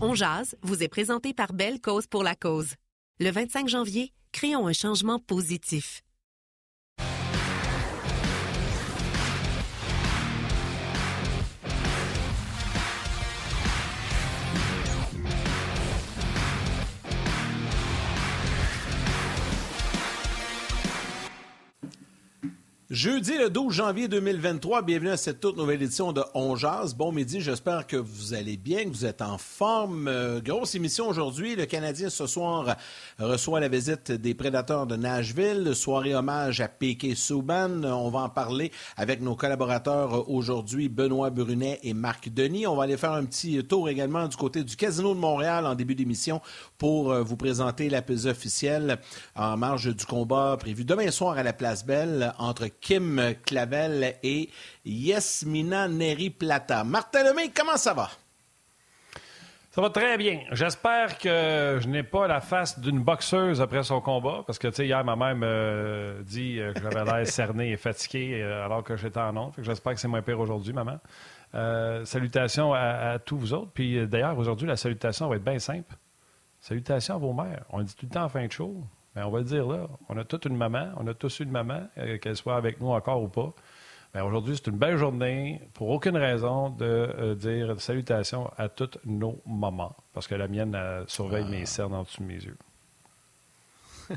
[0.00, 2.74] On jase vous est présenté par Belle Cause pour la cause.
[3.18, 6.02] Le 25 janvier, créons un changement positif.
[22.90, 26.94] Jeudi le 12 janvier 2023, bienvenue à cette toute nouvelle édition de On Jazz.
[26.94, 30.08] Bon midi, j'espère que vous allez bien, que vous êtes en forme.
[30.08, 31.54] Euh, grosse émission aujourd'hui.
[31.54, 32.78] Le Canadien ce soir
[33.18, 35.74] reçoit la visite des prédateurs de Nashville.
[35.74, 37.14] Soirée hommage à P.K.
[37.14, 37.84] Souban.
[37.84, 42.66] On va en parler avec nos collaborateurs aujourd'hui, Benoît Brunet et Marc Denis.
[42.66, 45.74] On va aller faire un petit tour également du côté du Casino de Montréal en
[45.74, 46.40] début d'émission
[46.78, 48.98] pour euh, vous présenter la pesée officielle
[49.36, 54.50] en marge du combat prévu demain soir à la Place Belle entre Kim Clavel et
[54.84, 56.84] Yasmina Neri Plata.
[56.84, 58.10] Martin Lemay, comment ça va?
[59.70, 60.40] Ça va très bien.
[60.50, 64.74] J'espère que je n'ai pas la face d'une boxeuse après son combat, parce que, tu
[64.74, 68.96] sais, hier, ma mère me dit que j'avais l'air cerné et fatigué euh, alors que
[68.96, 69.54] j'étais en honte.
[69.58, 70.98] J'espère que c'est moins pire aujourd'hui, maman.
[71.54, 73.70] Euh, salutations à, tous vous autres.
[73.72, 75.94] Puis d'ailleurs, aujourd'hui, la salutation va être bien simple.
[76.60, 77.64] Salutations à vos mères.
[77.70, 78.82] On dit tout le temps fin de show.
[79.18, 81.50] Ben, on va le dire là, on a toute une maman, on a tous une
[81.50, 83.52] maman, euh, qu'elle soit avec nous encore ou pas.
[84.14, 89.04] Ben, aujourd'hui, c'est une belle journée, pour aucune raison, de euh, dire salutations à toutes
[89.04, 92.56] nos mamans, parce que la mienne surveille mes cernes en dessous de mes yeux.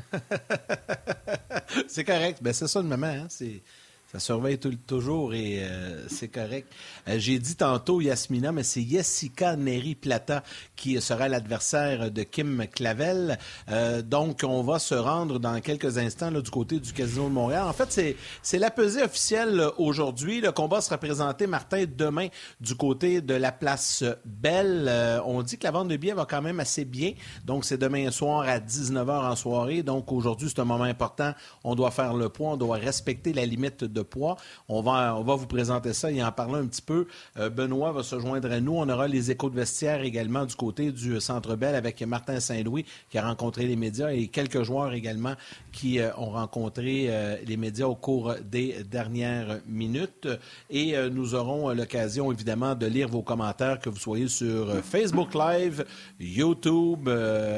[1.88, 2.38] c'est correct.
[2.44, 3.08] Ben, c'est ça une maman.
[3.08, 3.26] Hein?
[3.28, 3.64] C'est
[4.12, 6.68] ça surveille toujours et euh, c'est correct.
[7.08, 10.44] Euh, j'ai dit tantôt Yasmina, mais c'est Jessica Neri Plata
[10.76, 13.38] qui sera l'adversaire de Kim Clavel.
[13.70, 17.34] Euh, donc, on va se rendre dans quelques instants là, du côté du Casino de
[17.34, 17.64] Montréal.
[17.66, 20.42] En fait, c'est la pesée officielle aujourd'hui.
[20.42, 22.28] Le combat sera présenté, Martin, demain
[22.60, 24.92] du côté de la place Belle.
[25.26, 27.14] on dit que la vente de billets va quand même assez bien.
[27.46, 29.84] Donc, c'est demain soir à 19h en soirée.
[29.84, 31.34] Donc, aujourd'hui, c'est un moment important.
[31.64, 32.54] On doit faire le point.
[32.54, 34.38] On doit respecter la limite de poids.
[34.68, 37.08] On va, vous présenter ça et en parler un petit peu.
[37.38, 38.74] Euh, Benoît va se joindre à nous.
[38.74, 42.86] On aura les échos de vestiaire également du côté du Centre Bell avec Martin Saint-Louis
[43.10, 45.34] qui a rencontré les médias et quelques joueurs également
[45.72, 50.28] qui euh, ont rencontré euh, les médias au cours des dernières minutes.
[50.70, 55.86] Et nous aurons l'occasion évidemment de lire vos commentaires, que vous soyez sur Facebook Live,
[56.20, 57.10] YouTube,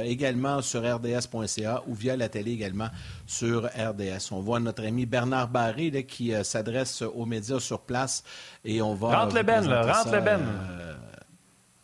[0.04, 2.90] également sur rds.ca ou via la télé également
[3.26, 4.32] sur RDS.
[4.32, 8.24] On voit notre ami Bernard Barré là, qui euh, s'adresse aux médias sur place
[8.64, 9.20] et on va.
[9.22, 9.82] Rentre les bennes, là.
[9.82, 10.48] Rentre les bennes.
[10.72, 10.94] Euh...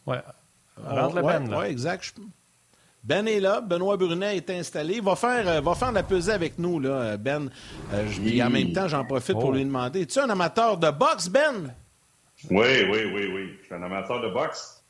[0.05, 0.21] Ouais.
[0.83, 2.15] Rentre les bennes, Oui, exact.
[3.01, 4.95] Ben est là, Benoît Brunet est installé.
[4.95, 7.49] Il va faire, euh, va faire la pesée avec nous, là, Ben.
[7.93, 9.53] Euh, je, En même temps, j'en profite pour oh.
[9.53, 11.73] lui demander Es-tu un amateur de boxe, Ben?
[12.51, 13.57] Oui, oui, oui, oui.
[13.61, 14.83] Je suis un amateur de boxe.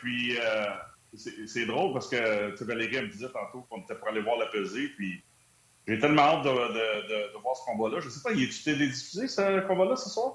[0.00, 0.36] puis,
[1.14, 4.46] c'est drôle parce que tu Valérie me disait tantôt qu'on était pour aller voir la
[4.46, 4.88] pesée.
[4.96, 5.22] Puis,
[5.88, 8.00] j'ai tellement hâte de, de, de, voir ce combat-là.
[8.00, 10.34] Je ne sais pas, il est-tu télédiffusé ce combat-là ce soir?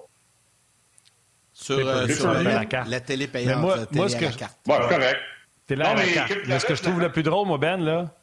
[1.54, 2.90] Sur, euh, sur la, la, carte.
[2.90, 3.62] la, télé payante.
[3.62, 4.58] moi, télé moi, ce que, carte.
[4.68, 5.20] Ouais, correct.
[5.68, 6.34] Télé à la carte.
[6.48, 8.16] Mais ce que je trouve le plus drôle, moi, Ben, là,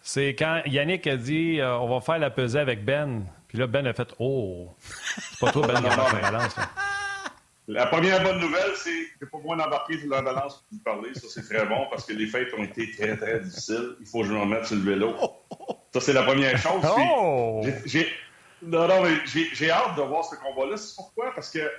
[0.00, 3.26] c'est quand Yannick a dit euh, on va faire la pesée avec Ben.
[3.46, 6.56] Puis là, Ben a fait Oh, c'est pas toi, Ben, qui a fait la balance.
[6.56, 6.70] Là.
[7.68, 11.14] La première bonne nouvelle, c'est que pas moi d'embarquer sur la balance pour vous parler.
[11.14, 13.94] Ça, c'est très bon parce que les fêtes ont été très, très difficiles.
[14.00, 15.14] Il faut que je me remette sur le vélo.
[15.92, 16.82] Ça, c'est la première chose.
[16.98, 17.62] Oh!
[17.84, 18.08] J'ai,
[18.62, 20.76] non, non, mais j'ai, hâte de voir ce combat-là.
[20.76, 21.32] C'est pourquoi?
[21.34, 21.70] Parce que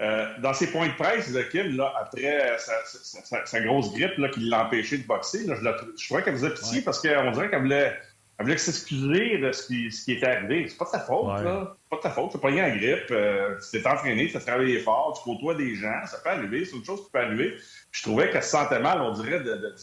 [0.00, 4.40] euh, dans ses points de presse Kim, là, après sa, sa, grosse grippe là, qui
[4.40, 7.50] l'a empêché de boxer, là, je, la, je trouvais qu'elle faisait pitié parce qu'on dirait
[7.50, 7.96] qu'elle voulait
[8.38, 10.66] elle voulait s'excuser de ce qui, ce qui était arrivé.
[10.68, 11.76] C'est pas de ta faute, là.
[11.76, 12.32] C'est pas de ta faute.
[12.32, 13.10] Tu pas rien en grippe.
[13.10, 16.04] Euh, tu t'es entraîné, tu as travaillé fort, tu côtoies des gens.
[16.06, 16.64] Ça peut arriver.
[16.64, 17.56] C'est une chose qui peut arriver.
[17.90, 19.74] Je trouvais qu'elle se sentait mal, on dirait, de, de,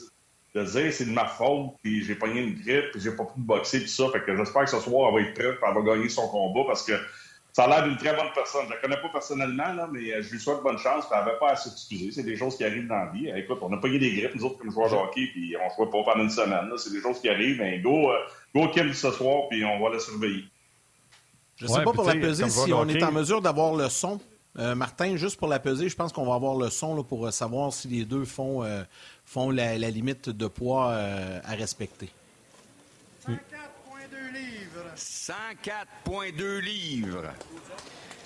[0.56, 3.40] de dire c'est de ma faute, puis j'ai pogné une grippe, puis j'ai pas pu
[3.40, 4.10] boxer, puis ça.
[4.12, 6.28] Fait que j'espère que ce soir, elle va être prête, puis elle va gagner son
[6.28, 6.94] combat parce que
[7.52, 8.66] ça a l'air d'une très bonne personne.
[8.66, 11.06] Je la connais pas personnellement, là, mais euh, je lui souhaite bonne chance.
[11.08, 12.12] Puis elle n'avait pas à s'excuser.
[12.12, 13.30] C'est des choses qui arrivent dans la vie.
[13.36, 15.66] Écoute, on n'a pas eu des grippes, nous autres, comme joueurs de hockey, puis on
[15.66, 16.72] ne joue pas pendant une semaine.
[16.78, 17.60] C'est des choses qui arrivent.
[17.60, 18.18] Mais go, euh,
[18.56, 20.46] go Kim ce soir, puis on va la surveiller.
[21.58, 24.20] Je ne sais pas pour la peser si on est en mesure d'avoir le son.
[24.76, 27.88] Martin, juste pour la peser, je pense qu'on va avoir le son pour savoir si
[27.88, 28.66] les deux font,
[29.26, 32.10] font la, limite de poids à respecter.
[33.26, 34.86] 104,2 livres.
[34.96, 37.34] 104,2 livres.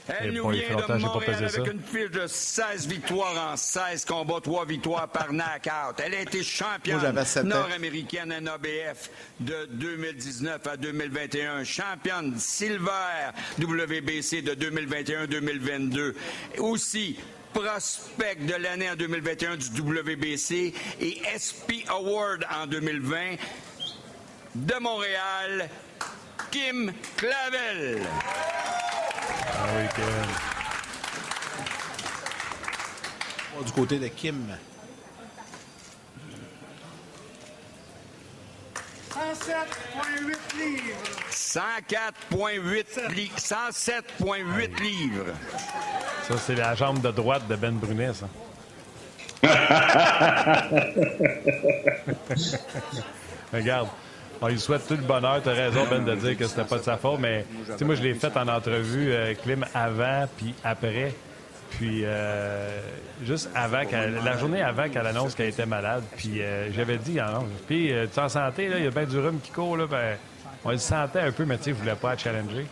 [0.08, 4.66] Elle nous vient de Montréal avec une fiche de 16 victoires en 16 combats, 3
[4.66, 6.00] victoires par knockout.
[6.04, 7.14] Elle a été championne
[7.44, 9.10] nord-américaine NABF
[9.40, 16.14] de 2019 à 2021, championne Silver WBC de 2021-2022.
[16.58, 17.18] Aussi,
[17.54, 23.36] prospect de l'année en 2021 du WBC et SP Award en 2020
[24.56, 25.70] de Montréal,
[26.52, 28.02] Kim Clavel.
[29.66, 29.86] Ah oui,
[33.66, 34.46] Du côté de Kim.
[39.10, 40.98] 107,8 livres.
[41.32, 43.38] 104,8 livres.
[43.38, 45.28] 107,8 livres.
[46.28, 48.28] Ça, c'est la jambe de droite de Ben Brunet, ça.
[53.54, 53.88] Regarde.
[54.44, 55.42] On lui souhaite tout le bonheur.
[55.42, 57.46] Tu as raison, Ben, de dire que c'était pas de sa faute, mais
[57.80, 61.16] moi, je l'ai fait en entrevue, euh, Clim, avant puis après.
[61.70, 62.82] Puis euh,
[63.24, 67.32] juste avant, la journée avant qu'elle annonce qu'elle était malade, puis euh, j'avais dit, ah
[67.34, 70.18] non, puis tu en santé, il y a bien du rhume qui court, là, ben,
[70.66, 72.68] on le sentait un peu, mais tu sais, voulait pas challenger.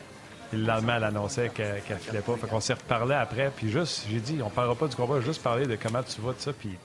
[0.50, 2.36] Puis le elle annonçait qu'elle ne filait pas.
[2.36, 5.42] Fait qu'on s'est reparlé après, puis juste, j'ai dit, on parlera pas du combat, juste
[5.42, 6.78] parler de comment tu vas, de ça, puis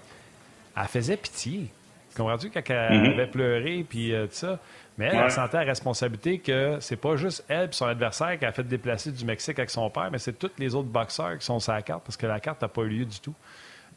[0.76, 1.70] elle faisait pitié.
[2.16, 2.50] Comprends-tu?
[2.50, 3.12] Quand elle mhm.
[3.12, 4.58] avait pleuré puis euh, tout ça?
[4.98, 8.52] Mais elle, sentait la responsabilité que c'est pas juste elle et son adversaire qui a
[8.52, 11.60] fait déplacer du Mexique avec son père, mais c'est tous les autres boxeurs qui sont
[11.60, 13.34] sur la carte parce que la carte n'a pas eu lieu du tout.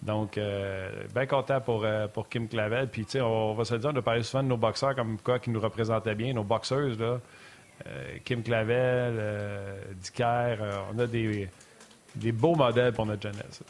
[0.02, 2.90] Donc, euh, bien content pour, euh, pour Kim Clavel.
[2.90, 5.18] Puis, tu sais, on, va se dire, on a parlé souvent de nos boxeurs comme
[5.20, 7.20] quoi qui nous représentaient bien, nos boxeuses, là.
[8.26, 9.18] Kim Clavel,
[10.02, 10.58] Dicker,
[10.94, 11.48] on a des,
[12.14, 13.64] des beaux modèles pour notre jeunesse.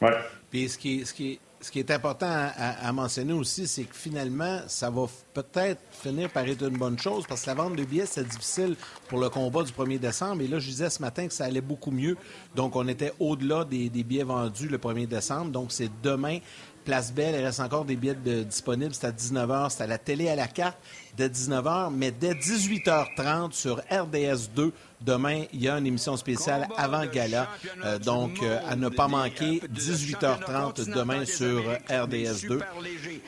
[0.00, 0.10] Oui.
[0.50, 4.60] Puis, ce qui, ce qui ce qui est important à, mentionner aussi, c'est que finalement,
[4.68, 8.06] ça va peut-être finir par être une bonne chose parce que la vente de billets,
[8.06, 8.76] c'est difficile
[9.08, 10.42] pour le combat du 1er décembre.
[10.42, 12.16] Et là, je disais ce matin que ça allait beaucoup mieux.
[12.54, 15.50] Donc, on était au-delà des, billets vendus le 1er décembre.
[15.50, 16.38] Donc, c'est demain.
[16.84, 18.14] Place Belle, il reste encore des billets
[18.44, 18.94] disponibles.
[18.94, 19.70] C'est à 19h.
[19.70, 20.78] C'est à la télé à la carte
[21.16, 21.90] dès 19h.
[21.92, 27.48] Mais dès 18h30 sur RDS 2, Demain, il y a une émission spéciale avant gala.
[27.84, 31.60] Euh, donc, euh, à ne pas manquer, 18h30 demain sur
[31.90, 32.60] RDS 2.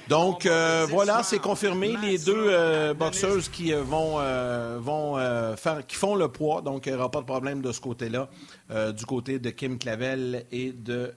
[0.08, 1.96] Donc, euh, voilà, c'est confirmé.
[2.02, 4.18] Les deux boxeuses qui vont,
[4.78, 5.16] vont
[5.56, 6.62] faire, qui font le poids.
[6.62, 8.28] Donc, il n'y aura pas de problème de ce côté-là.
[8.92, 11.14] du côté de Kim Clavel et de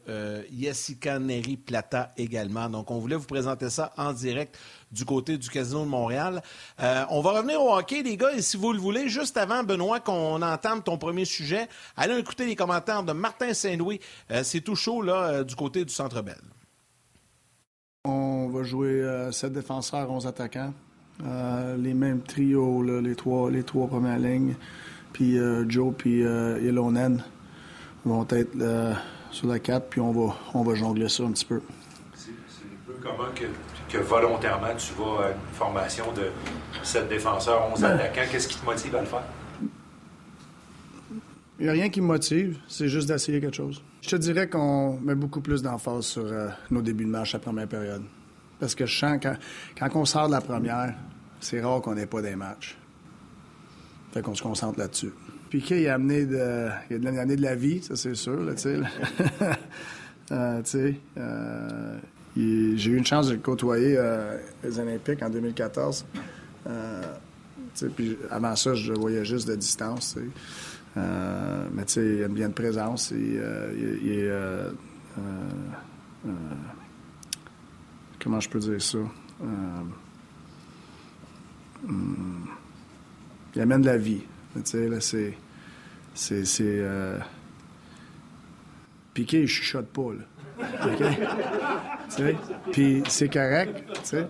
[0.57, 2.69] Jessica Neri Plata également.
[2.69, 4.57] Donc, on voulait vous présenter ça en direct
[4.91, 6.41] du côté du Casino de Montréal.
[6.81, 9.63] Euh, on va revenir au hockey, les gars, et si vous le voulez, juste avant,
[9.63, 13.99] Benoît, qu'on entame ton premier sujet, allez écouter les commentaires de Martin Saint-Louis.
[14.31, 16.41] Euh, c'est tout chaud, là, euh, du côté du Centre Bell.
[18.05, 20.73] On va jouer sept défenseurs, 11 attaquants.
[21.77, 24.55] les mêmes trios, les, trois, les trois premières lignes.
[25.13, 27.23] Puis Joe puis Elonen
[28.03, 28.57] vont être
[29.29, 31.61] sur la 4, puis on va, on va jongler ça un petit peu.
[32.15, 33.45] C'est un peu comment que
[33.91, 36.27] que volontairement tu vas à une formation de
[36.83, 37.91] 7 défenseurs, 11 ben.
[37.91, 38.21] attaquants.
[38.31, 39.23] Qu'est-ce qui te motive à le faire?
[41.59, 43.83] Il n'y a rien qui me motive, c'est juste d'essayer quelque chose.
[44.01, 47.39] Je te dirais qu'on met beaucoup plus d'emphase sur euh, nos débuts de match à
[47.39, 48.03] première période.
[48.59, 49.35] Parce que je sens quand,
[49.77, 50.95] quand on sort de la première,
[51.39, 52.77] c'est rare qu'on n'ait pas des matchs.
[54.11, 55.11] Fait qu'on se concentre là-dessus.
[55.49, 58.79] Piquet, il a amené de, il a de la vie, ça c'est sûr, tu sais.
[60.31, 60.61] euh,
[61.17, 61.97] euh,
[62.35, 66.05] j'ai eu une chance de le côtoyer euh, aux Olympiques en 2014.
[66.67, 67.15] Euh,
[67.95, 70.17] puis avant ça, je le voyais juste de distance.
[70.97, 73.11] Euh, mais tu sais, il a une bien de présence.
[73.11, 73.39] Et,
[73.75, 74.31] il, est.
[78.21, 78.99] comment je peux dire ça?
[81.83, 82.45] Hmm,
[83.55, 84.21] il amène de la vie.
[84.55, 85.35] Tu sais, là, c'est.
[86.13, 86.83] C'est.
[89.13, 90.23] Piqué, il chuchote pas, là.
[92.71, 93.83] Puis c'est correct,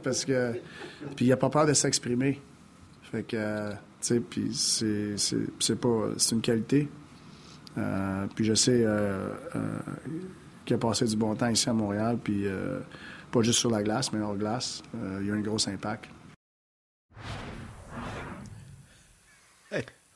[0.03, 0.53] parce que.
[1.15, 2.39] Puis il a pas peur de s'exprimer.
[3.11, 3.71] Fait que,
[4.29, 6.09] puis c'est pas.
[6.17, 6.89] C'est une qualité.
[7.77, 9.79] Euh, puis je sais euh, euh,
[10.65, 12.45] qu'il a passé du bon temps ici à Montréal, puis
[13.31, 14.83] pas juste sur la glace, mais hors glace.
[15.19, 16.09] il y a un gros impact.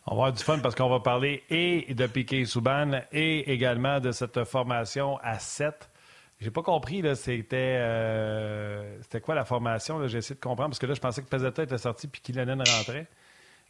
[0.07, 3.99] On va avoir du fun parce qu'on va parler et de Piquet Souban et également
[3.99, 5.89] de cette formation à 7
[6.45, 10.07] j'ai pas compris, là, c'était, euh, c'était quoi la formation?
[10.07, 12.61] J'ai essayé de comprendre parce que là, je pensais que Pezzetta était sorti puis Kylianen
[12.61, 13.07] rentrait.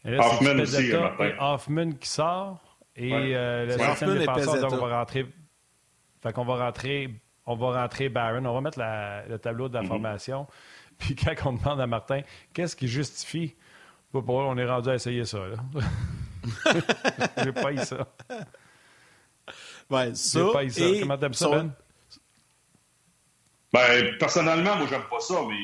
[0.03, 2.59] Et là, Hoffman aussi, et Hoffman qui sort.
[2.97, 5.25] Et euh, le septième défenseur, donc, va rentrer
[6.21, 7.11] Fait qu'on va rentrer,
[7.45, 8.45] on va rentrer Barron.
[8.45, 9.87] On va mettre le tableau de la mhm.
[9.87, 10.45] formation.
[10.97, 13.55] Puis quand on demande à Martin, qu'est-ce qui justifie?
[14.13, 15.39] on est rendu à essayer ça.
[17.41, 18.05] J'ai pas eu ça.
[19.89, 20.39] Ouais, ça.
[20.39, 20.85] J'ai pas eu ça.
[20.99, 21.71] Comment t'aimes ça, Ben?
[23.75, 25.59] Ben, personnellement, moi, j'aime pas ça, mais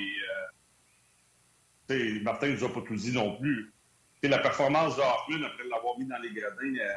[1.95, 3.71] euh, Martin nous a pas tout dit non plus.
[4.21, 6.89] la performance de Hoffman, après l'avoir mis dans les gradins euh,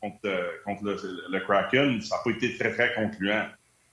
[0.00, 3.46] contre, euh, contre le, Kraken, ça n'a pas été très, très concluant.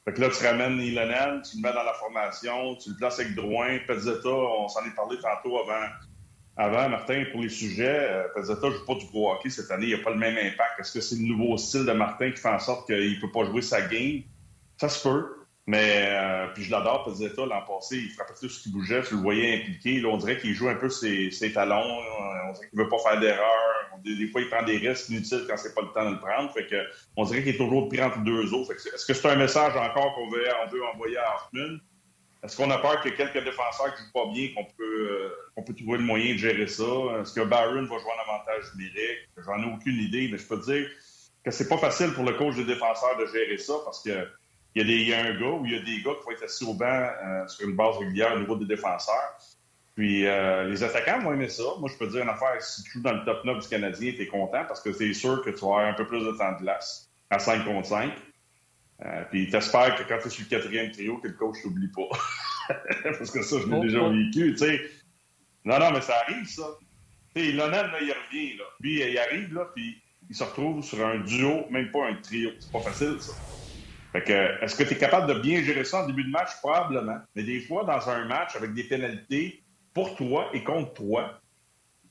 [0.05, 3.19] Fait que là, tu ramènes Ilonen, tu le mets dans la formation, tu le places
[3.19, 5.86] avec Drouin, Pezzetta, on s'en est parlé tantôt avant,
[6.57, 8.07] avant Martin, pour les sujets.
[8.10, 10.38] Euh, Pezzetta ne joue pas du gros hockey cette année, il n'a pas le même
[10.38, 10.79] impact.
[10.79, 13.31] Est-ce que c'est le nouveau style de Martin qui fait en sorte qu'il ne peut
[13.31, 14.24] pas jouer sa game?
[14.77, 15.44] Ça se peut.
[15.67, 19.15] Mais euh, puis je l'adore, Pezzetta, l'an passé, il frappait tout ce qui bougeait, tu
[19.15, 20.00] le voyais impliqué.
[20.00, 22.01] Là, on dirait qu'il joue un peu ses, ses talons.
[22.48, 23.89] On dirait qu'il veut pas faire d'erreur.
[24.03, 26.53] Des, fois, il prend des risques inutiles quand c'est pas le temps de le prendre.
[26.53, 26.75] Fait que,
[27.17, 28.74] on dirait qu'il est toujours pris entre deux autres.
[28.74, 31.77] Est-ce que c'est un message encore qu'on veut, on veut envoyer à Hoffman?
[32.43, 35.74] Est-ce qu'on a peur ait quelques défenseurs qui jouent pas bien, qu'on peut, euh, peut
[35.74, 36.84] trouver le moyen de gérer ça?
[37.19, 39.29] Est-ce que Barron va jouer en avantage numérique?
[39.43, 40.88] J'en ai aucune idée, mais je peux te dire
[41.43, 44.12] que c'est pas facile pour le coach de défenseurs de gérer ça parce que
[44.75, 46.12] il y, a des, il y a un gars ou il y a des gars
[46.20, 49.38] qui vont être assis au banc euh, sur une base régulière au niveau des défenseurs.
[49.96, 51.63] Puis euh, les attaquants vont aimer ça.
[51.79, 53.67] Moi, je peux te dire une affaire, si tu joues dans le top 9 du
[53.70, 56.20] Canadien, tu es content parce que c'est sûr que tu vas avoir un peu plus
[56.20, 58.12] de temps de glace à 5 contre 5.
[59.05, 61.89] Euh, puis t'espères que quand tu es sur le quatrième trio, que le coach t'oublie
[61.89, 62.10] pas.
[63.03, 64.82] parce que ça, je l'ai déjà vécu, tu sais.
[65.63, 66.67] Non, non, mais ça arrive, ça.
[67.34, 67.67] Tu sais, là,
[68.01, 68.63] il revient, là.
[68.82, 72.51] Puis il arrive, là, puis il se retrouve sur un duo, même pas un trio.
[72.60, 73.34] C'est pas facile, ça.
[74.15, 76.51] Fait que, est-ce que tu es capable de bien gérer ça en début de match?
[76.62, 77.17] Probablement.
[77.36, 79.62] Mais des fois, dans un match avec des pénalités
[79.93, 81.41] pour toi et contre toi,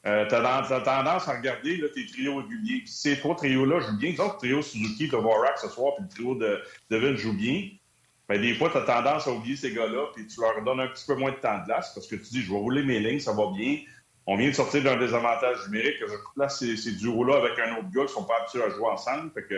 [0.04, 2.82] euh, tu as, tendance à regarder tes trios réguliers.
[2.84, 6.10] Si ces trois trios-là jouent bien, exemple, le trio Suzuki, Dvorak ce soir, puis le
[6.10, 7.70] trio de Devin joue bien,
[8.28, 11.06] des fois, tu as tendance à oublier ces gars-là, puis tu leur donnes un petit
[11.06, 13.20] peu moins de temps de glace parce que tu dis, je vais rouler mes lignes,
[13.20, 13.78] ça va bien.
[14.26, 15.96] On vient de sortir d'un désavantage numérique.
[16.00, 18.90] Je place ces, ces duos-là avec un autre gars qui sont pas habitués à jouer
[18.90, 19.30] ensemble.
[19.32, 19.54] Fait que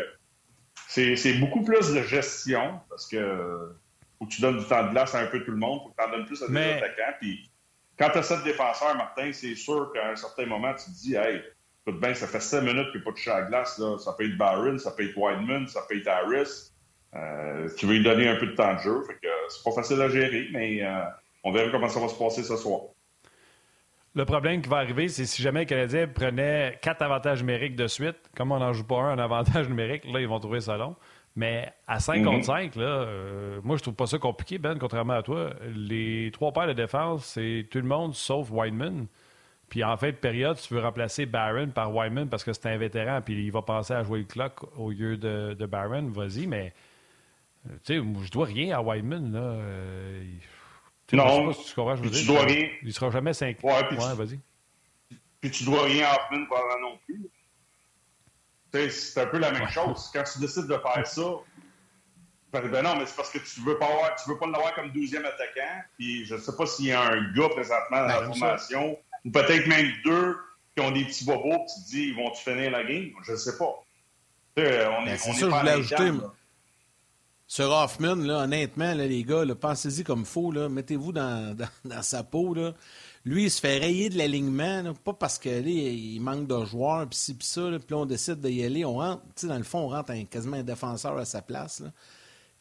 [0.87, 3.73] c'est beaucoup plus de gestion parce que
[4.19, 5.89] faut que tu donnes du temps de glace à un peu tout le monde, faut
[5.91, 7.17] que tu en donnes plus à des attaquants.
[7.21, 7.51] Puis
[7.99, 11.15] quand tu as sept défenseurs, Martin, c'est sûr qu'à un certain moment, tu te dis,
[11.15, 11.43] hey,
[11.87, 13.79] écoute bien, ça fait sept minutes a pas chat à glace.
[13.79, 13.99] Là.
[13.99, 16.73] Ça peut être Barron, ça peut être Wideman, ça peut être Harris.
[17.15, 19.03] Euh, tu veux lui donner un peu de temps de jeu.
[19.07, 21.05] Fait que c'est pas facile à gérer, mais euh,
[21.45, 22.83] on verra comment ça va se passer ce soir.
[24.17, 27.87] Le problème qui va arriver, c'est si jamais les Canadiens prenaient quatre avantages numériques de
[27.87, 30.79] suite, comme on n'en joue pas un en avantage numérique, là, ils vont trouver ça
[30.79, 30.97] long.
[31.37, 32.83] Mais à 5 contre 5, mhm.
[32.83, 35.51] là, euh, moi, je trouve pas ça compliqué, Ben, contrairement à toi.
[35.75, 39.07] Les trois paires de défense, c'est tout le monde sauf Wineman.
[39.69, 42.79] Puis en fin de période, tu veux remplacer Barron par Wineman parce que c'est un
[42.79, 46.47] vétéran, puis il va penser à jouer le clock au lieu de, de Barron, vas-y,
[46.47, 46.73] mais
[47.67, 49.41] euh, tu sais, je dois rien à Wineman, là.
[49.41, 50.23] Euh,
[51.13, 51.53] non.
[51.53, 52.27] tu comprends, je veux dire.
[52.27, 52.69] dois rien.
[52.83, 53.59] Il sera jamais 5.
[53.63, 54.41] Ouais, puis ouais, vas-y.
[55.41, 57.29] Puis tu dois rien à Hoffman pendant non plus.
[58.91, 60.11] C'est un peu la même chose.
[60.13, 61.23] Quand tu décides de faire ça,
[62.53, 64.75] ben, ben non, mais c'est parce que tu veux pas avoir, tu veux pas l'avoir
[64.75, 65.83] comme douzième attaquant.
[65.99, 69.31] Puis je sais pas s'il y a un gars présentement dans la ben, formation, ou
[69.31, 70.37] peut-être même deux
[70.77, 73.11] qui ont des petits bobos, tu te dis, ils vont-tu finir la game?
[73.25, 73.83] Je ne sais pas.
[74.57, 74.67] on est,
[75.07, 76.11] ben, c'est ça, je voulais ajouter.
[77.49, 80.51] Sur Hoffman, honnêtement, les gars, pensez-y comme faux.
[80.69, 81.57] Mettez-vous dans,
[82.03, 82.57] sa peau.
[83.25, 87.35] Lui, il se fait rayer de l'alignement, pas parce qu'il manque de joueurs, puis ci,
[87.35, 88.85] puis ça, puis on décide d'y aller.
[88.85, 91.83] On rentre, dans le fond, on rentre un, quasiment un défenseur à sa place.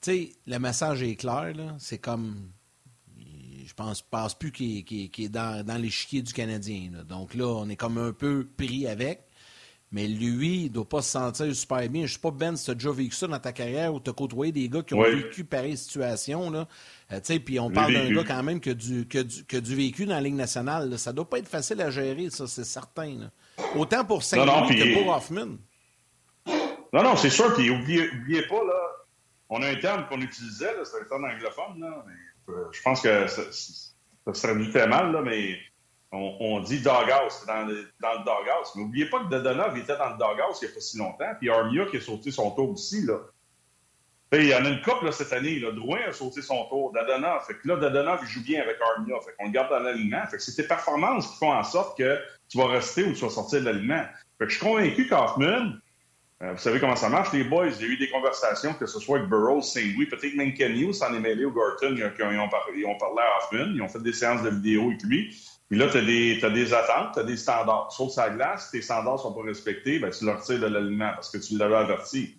[0.08, 1.56] Le message est clair.
[1.80, 2.52] C'est comme.
[3.66, 4.86] Je pense, pense plus qu'il
[5.18, 6.92] est dans, dans l'échiquier du Canadien.
[7.10, 9.25] Donc là, on est comme un peu pris avec.
[9.96, 12.02] Mais lui, il ne doit pas se sentir super bien.
[12.02, 14.02] Je ne sais pas, Ben, si tu as déjà vécu ça dans ta carrière où
[14.02, 16.52] tu as côtoyé des gars qui ont vécu pareille situation.
[16.52, 16.68] Là.
[17.14, 20.20] Euh, puis on parle d'un gars quand même qui a, du, du, vécu dans la
[20.20, 21.00] Ligue nationale.
[21.00, 23.32] Ça ne doit pas être facile à gérer, ça, c'est certain.
[23.74, 25.60] Autant pour Saint-Louis que pour Hoffman.
[26.92, 27.54] Non, non, c'est sûr.
[27.56, 28.10] Puis oubliez,
[28.50, 28.82] pas, là,
[29.48, 31.80] on a un terme qu'on utilisait, c'est un terme anglophone.
[31.80, 35.58] Là, mais, euh, je pense que ça, ça, serait du très mal, là, mais
[36.16, 38.72] on, dit doghouse, dans le, doghouse.
[38.76, 41.34] Mais n'oubliez pas que Dodonov était dans le doghouse il n'y a pas si longtemps,
[41.40, 43.06] puis Armia qui a sauté son tour aussi.
[43.06, 43.20] Là.
[44.34, 45.60] Il y en a une couple cette année.
[45.60, 45.72] Là.
[45.72, 46.92] Drouin a sauté son tour.
[46.94, 47.46] Dadonov.
[47.46, 49.16] Fait que là, Dadonov, joue bien avec Armia.
[49.22, 50.26] Fait qu'on le garde dans l'alignement.
[50.28, 52.20] Fait que c'est tes performances qui font en sorte que
[52.50, 54.04] tu vas rester ou tu vas sortir de l'alignement.
[54.38, 55.76] Fait que je suis convaincu qu'Hoffman,
[56.44, 57.68] euh, vous savez comment ça marche, les boys.
[57.68, 61.20] A eu des conversations, que ce soit avec Burroughs, Saint-Louis, peut-être même Kenny s'en est
[61.20, 61.96] mêlé au Gorton.
[61.96, 63.72] Ils ont, ils, ont parlé, ils ont parlé à Hoffman.
[63.74, 65.36] Ils ont fait des séances de vidéo avec lui.
[65.70, 67.92] Puis là, tu as, as, des attentes, tu as des standards.
[67.92, 71.32] Sauf sa glace, tes standards sont pas respectés, ben, tu leur retires de l'alignement parce
[71.32, 72.38] que tu l'avais averti.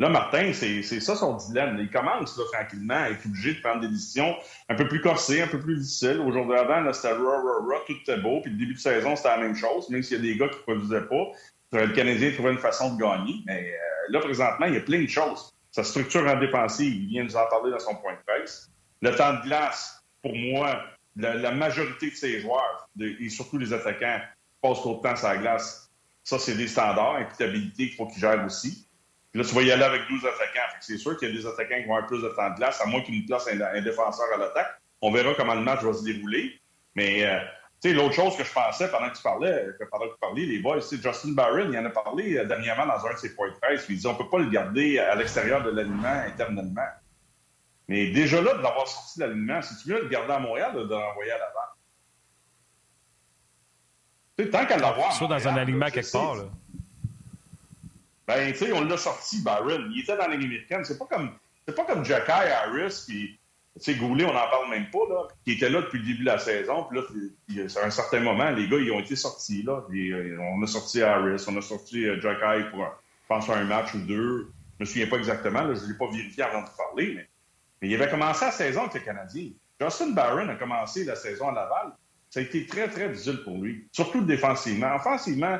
[0.00, 1.78] Là, Martin, c'est ça son dilemme.
[1.78, 4.34] Il commence là, tranquillement à être obligé de prendre des décisions
[4.68, 6.20] un peu plus corsées, un peu plus difficiles.
[6.26, 8.40] Aujourd'hui, avant, c'était ra, ra, ra, tout était beau.
[8.40, 10.48] Puis le début de saison, c'était la même chose, même s'il y a des gars
[10.48, 11.30] qui ne produisaient pas.
[11.72, 13.34] Le Canadien trouvait une façon de gagner.
[13.46, 15.54] Mais euh, là, présentement, il y a plein de choses.
[15.70, 18.70] Sa structure en défensive, il vient nous en parler dans son point de presse.
[19.00, 20.82] Le temps de glace, pour moi,
[21.16, 24.20] la, majorité de ses joueurs, et surtout les attaquants,
[24.60, 25.90] passent trop de temps sur la glace.
[26.22, 28.88] Ça, c'est des standards, imputabilité qu'il faut qu'ils gèrent aussi.
[29.30, 30.76] Puis là, tu vas y aller avec 12 attaquants.
[30.80, 32.80] C'est sûr qu'il y a des attaquants qui vont avoir plus de temps de glace,
[32.80, 34.80] à moins qu'ils nous placent un, défenseur à l'attaque.
[35.02, 36.58] On verra comment le match va se dérouler.
[36.94, 37.38] Mais euh,
[37.82, 40.20] tu sais, l'autre chose que je pensais pendant que tu parlais, que pendant que tu
[40.20, 43.18] parlais, les boys, c'est Justin Barron, il en a parlé euh, dernièrement dans un de
[43.18, 43.84] ses points de presse.
[43.88, 46.86] Il dit on peut pas le garder à l'extérieur de l'alignement éternellement.
[47.88, 50.72] Mais déjà là, de l'avoir sorti de l'alignement, si tu veux le garder à Montréal,
[50.74, 51.60] de l'envoyer à l'avant.
[54.38, 55.12] Tu sais, tant qu'à l'avoir.
[55.12, 56.44] Soit dans un alignement quelque part, là.
[58.26, 59.90] Ben, tu sais, on l'a sorti, Byron.
[59.94, 60.84] Il était dans la Ligue américaine.
[60.84, 61.30] C'est pas comme,
[61.66, 63.38] c'est pas comme Jacky Harris, puis,
[63.76, 66.20] tu sais, Goulet, on n'en parle même pas, là, qui était là depuis le début
[66.20, 66.84] de la saison.
[66.84, 69.84] Puis là, c'est un certain moment, les gars, ils ont été sortis, là.
[69.92, 73.92] Euh, on a sorti Harris, on a sorti euh, Jacky pour, je pense, un match
[73.94, 74.50] ou deux.
[74.78, 77.28] Je me souviens pas exactement, là, je ne l'ai pas vérifié avant de parler, mais,
[77.84, 79.50] mais il avait commencé la saison avec les Canadiens.
[79.78, 81.92] Justin Barron a commencé la saison à Laval.
[82.30, 84.94] Ça a été très, très difficile pour lui, surtout défensivement.
[84.94, 85.58] Offensivement,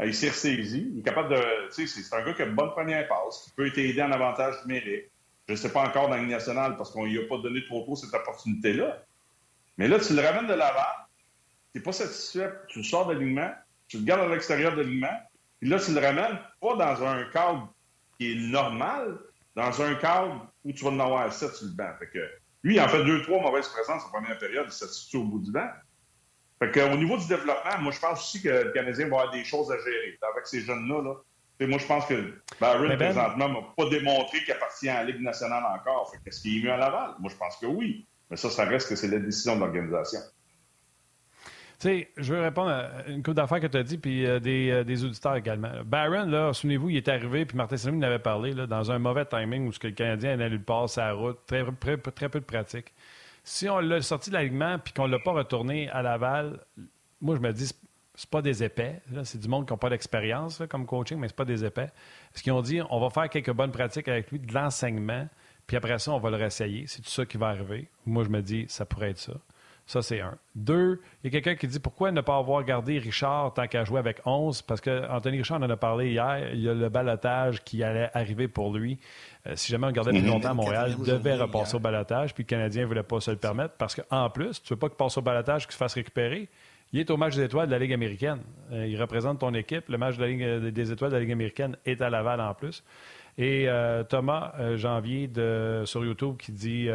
[0.00, 0.90] euh, il s'est ressaisi.
[0.94, 1.42] Il est capable de.
[1.70, 5.10] C'est un gars qui a une bonne première passe, qui peut t'aider en avantage numérique.
[5.46, 7.84] Je ne sais pas encore dans la nationale parce qu'on lui a pas donné trop
[7.84, 9.04] tôt cette opportunité-là.
[9.76, 10.80] Mais là, tu le ramènes de l'avant,
[11.74, 13.52] tu n'es pas satisfait, tu le sors de l'alignement,
[13.88, 15.20] tu le gardes à l'extérieur de l'alignement,
[15.60, 17.70] puis là, tu le ramènes pas dans un cadre
[18.18, 19.18] qui est normal,
[19.54, 21.90] dans un cadre où tu vas en avoir 7 sur le banc.
[21.98, 22.18] Fait que,
[22.62, 25.38] lui, il en fait deux, trois mauvaises présences en première période, il s'assiste au bout
[25.38, 25.68] du banc.
[26.58, 29.32] Fait que, au niveau du développement, moi, je pense aussi que le Canadien va avoir
[29.32, 31.02] des choses à gérer avec ces jeunes-là.
[31.02, 31.66] Là.
[31.66, 32.98] moi, je pense que Barron, ben...
[32.98, 36.12] présentement, m'a pas démontré qu'il appartient à la Ligue nationale encore.
[36.24, 37.14] Qu'est-ce qu'il est mieux à Laval?
[37.18, 38.06] Moi, je pense que oui.
[38.30, 40.20] Mais ça, ça reste que c'est la décision de l'organisation.
[41.78, 44.70] Sais, je veux répondre à une couple d'affaires que tu as dit, puis euh, des,
[44.70, 45.70] euh, des, auditeurs également.
[45.84, 49.24] Barron, là, souvenez-vous, il est arrivé, puis Martin Saint-Louis avait parlé, là, dans un mauvais
[49.24, 52.40] timing où ce que le Canadien allait lui passer à route, très, très, très peu
[52.40, 52.92] de pratique.
[53.44, 56.58] Si on l'a sorti de l'alignement puis qu'on ne l'a pas retourné à Laval,
[57.20, 57.72] moi, je me dis,
[58.14, 59.00] c'est pas des épais.
[59.22, 61.90] C'est du monde qui n'a pas d'expérience comme coaching, mais c'est pas des épais.
[62.34, 65.28] Ce qu'ils ont dit, on va faire quelques bonnes pratiques avec lui, de l'enseignement,
[65.68, 66.88] puis après ça, on va le réessayer.
[66.88, 67.88] C'est tout ça qui va arriver.
[68.04, 69.34] Moi, je me dis, ça pourrait être ça.
[69.88, 70.36] Ça, c'est un.
[70.54, 73.84] Deux, il y a quelqu'un qui dit pourquoi ne pas avoir gardé Richard tant qu'à
[73.84, 76.50] jouer avec 11 Parce que Anthony Richard en a parlé hier.
[76.52, 78.98] Il y a le balotage qui allait arriver pour lui.
[79.46, 80.28] Euh, si jamais on gardait plus mhm.
[80.28, 82.34] longtemps à Montréal, il devait repasser au balotage.
[82.34, 84.78] Puis le Canadien ne voulait pas se le permettre parce qu'en plus, tu ne veux
[84.78, 86.50] pas qu'il passe au balotage, qu'il se fasse récupérer.
[86.92, 88.40] Il est au match des étoiles de la Ligue américaine.
[88.72, 89.88] Euh, il représente ton équipe.
[89.88, 92.42] Le match de la Ligue, euh, des étoiles de la Ligue américaine est à Laval
[92.42, 92.84] en plus.
[93.38, 93.68] Et
[94.08, 96.88] Thomas Janvier de, sur YouTube qui dit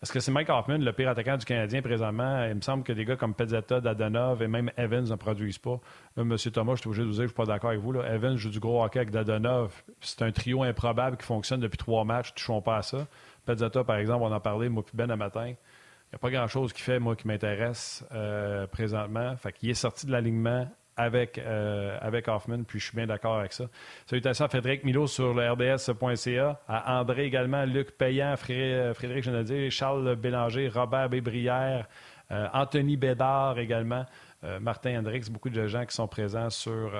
[0.00, 2.44] est-ce que c'est Mike Hoffman, le pire attaquant du Canadien présentement?
[2.44, 5.80] Il me semble que des gars comme Pezzetta, Dadonov et même Evans ne produisent pas.
[6.16, 6.36] Là, M.
[6.36, 7.90] Thomas, je suis obligé de vous dire, je ne suis pas d'accord avec vous.
[7.90, 8.14] Là.
[8.14, 9.82] Evans joue du gros hockey avec Dadonov.
[10.00, 12.32] C'est un trio improbable qui fonctionne depuis trois matchs.
[12.34, 13.08] Touchons pas à ça.
[13.44, 15.46] Pezzetta, par exemple, on en parlait, moi puis Ben, un matin.
[15.46, 19.36] Il n'y a pas grand-chose qui fait, moi, qui m'intéresse euh, présentement.
[19.36, 23.38] Fait qu'il est sorti de l'alignement avec, euh, avec Hoffman, puis je suis bien d'accord
[23.38, 23.66] avec ça.
[24.06, 30.16] Salutations à Frédéric Milo sur le RDS.ca, à André également, Luc Payan, Frédéric Genadier, Charles
[30.16, 31.86] Bélanger, Robert Bébrière,
[32.32, 34.04] euh, Anthony Bédard également,
[34.42, 36.90] euh, Martin Hendrix, beaucoup de gens qui sont présents sur,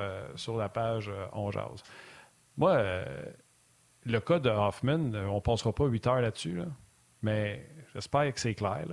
[0.56, 1.50] la page On
[2.56, 2.82] Moi,
[4.06, 6.60] le cas de Hoffman, on ne passera pas huit heures là-dessus,
[7.20, 8.86] mais j'espère que c'est clair.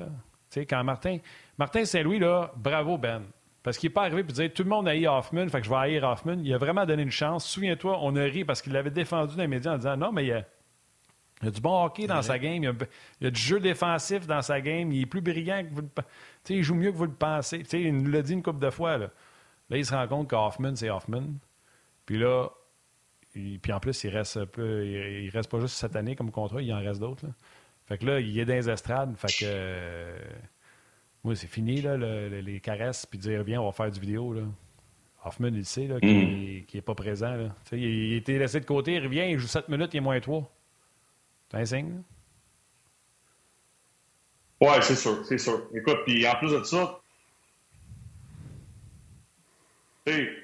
[0.55, 1.17] Quand Martin,
[1.57, 2.21] Martin Saint-Louis,
[2.55, 3.23] bravo Ben.
[3.65, 5.71] Parce qu'il n'est pas arrivé pour dire tout le monde haït Hoffman, fait que je
[5.71, 6.37] vais haïr Hoffman.
[6.43, 7.47] Il a vraiment donné une chance.
[7.47, 10.23] Souviens-toi, on a ri parce qu'il l'avait défendu dans les médias en disant non, mais
[10.23, 10.45] il y a,
[11.41, 12.61] il y a du bon hockey dans sa game.
[12.63, 12.75] Il
[13.21, 14.91] y, a, du jeu défensif dans sa game.
[14.91, 16.07] Il est plus brillant que vous le pensez.
[16.49, 17.63] Il joue mieux que vous le pensez.
[17.73, 18.99] il nous l'a dit une couple de fois.
[18.99, 19.09] Là,
[19.71, 21.23] là il se rend compte qu'Hoffman, c'est Hoffman.
[22.05, 22.49] Puis là,
[23.33, 26.71] puis en plus, il reste, peu, il, reste pas juste cette année comme contrat, il
[26.71, 27.25] en reste d'autres.
[27.87, 29.15] Fait que là, il est dans les estrades.
[29.17, 30.17] Fait que.
[31.25, 34.31] Oui, c'est fini, là, les caresses, puis dire, viens, on va faire du vidéo.
[34.31, 34.43] Là.
[35.23, 36.83] Hoffman, il sait, là, qui n'est mm.
[36.83, 37.33] pas présent.
[37.33, 37.55] Là.
[37.71, 40.19] Il, il était laissé de côté, il revient, il joue 7 minutes, il est moins
[40.19, 40.47] 3.
[41.49, 42.01] C'est un signe,
[44.61, 45.67] Oui, c'est sûr, c'est sûr.
[45.73, 46.99] Écoute, puis en plus de ça,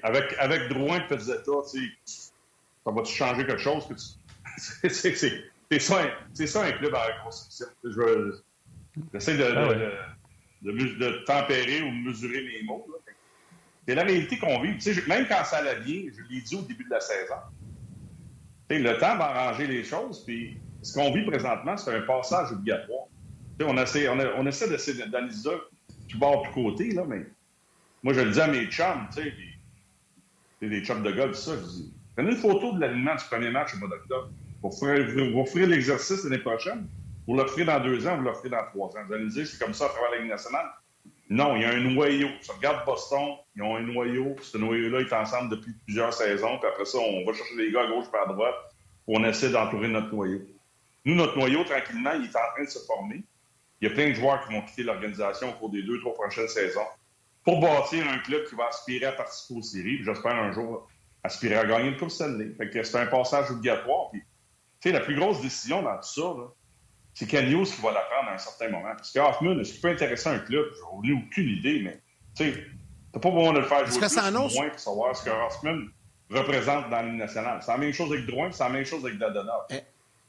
[0.02, 4.18] avec, avec Drouin et Pezzetta, ça va-tu changer quelque chose?
[4.82, 6.02] c'est ça,
[6.46, 7.66] ça, un club à reconstruction.
[9.14, 9.92] J'essaie de, ah de de,
[11.26, 12.86] tempérer ou mesurer les mots.
[13.86, 14.76] C'est la réalité qu'on vit.
[15.08, 17.34] même quand ça allait bien, je l'ai dit au début de la saison,
[18.78, 20.24] le temps d'arranger les choses.
[20.24, 23.06] Puis ce qu'on vit présentement, c'est un passage obligatoire.
[23.60, 25.56] on essaie, on, essaie d'essayer d'analyser ça
[26.08, 27.24] du bord du côté, là, mais
[28.02, 31.66] moi, je le dis à mes chums, tu sais, des chums de golf, ça, je
[31.66, 34.30] dis, prenez une photo de l'alignement du premier match au mois d'octobre.
[34.62, 36.86] Vous ferez, l'exercice l'année prochaine.
[37.26, 39.04] Vous l'offrez dans deux ans, vous l'offrez dans trois ans.
[39.06, 40.66] Vous allez me dire, c'est comme ça à travers la Ligue nationale.
[41.30, 42.28] Non, il y a un noyau.
[42.42, 44.36] Tu regardes Boston, ils ont un noyau.
[44.42, 46.58] Ce noyau-là est ensemble depuis plusieurs saisons.
[46.58, 48.54] Puis après ça, on va chercher des gars à gauche et à droite.
[49.06, 50.40] On essaie d'entourer notre noyau.
[51.04, 53.24] Nous, notre noyau, tranquillement, il est en train de se former.
[53.80, 56.14] Il y a plein de joueurs qui vont quitter l'organisation au cours des deux, trois
[56.14, 56.86] prochaines saisons
[57.44, 60.02] pour bâtir un club qui va aspirer à participer aux séries.
[60.04, 60.88] J'espère un jour
[61.24, 62.54] aspirer à gagner le Coupe Stanley.
[62.56, 64.10] Fait que c'est un passage obligatoire.
[64.80, 66.34] Puis, la plus grosse décision dans tout ça,
[67.14, 68.92] c'est Ken Hughes qui va la prendre à un certain moment.
[68.96, 70.66] Parce que Hoffman, est-ce qu'il peut intéresser un club?
[70.80, 72.00] J'en ai aucune idée, mais
[72.36, 72.64] tu sais,
[73.12, 75.86] t'as pas besoin de le faire jouer plus moins pour savoir ce que Hoffman
[76.30, 77.60] représente dans l'île nationale.
[77.62, 79.66] C'est la même chose avec Drouin, c'est la même chose avec Dadonov.
[79.70, 79.80] Eh.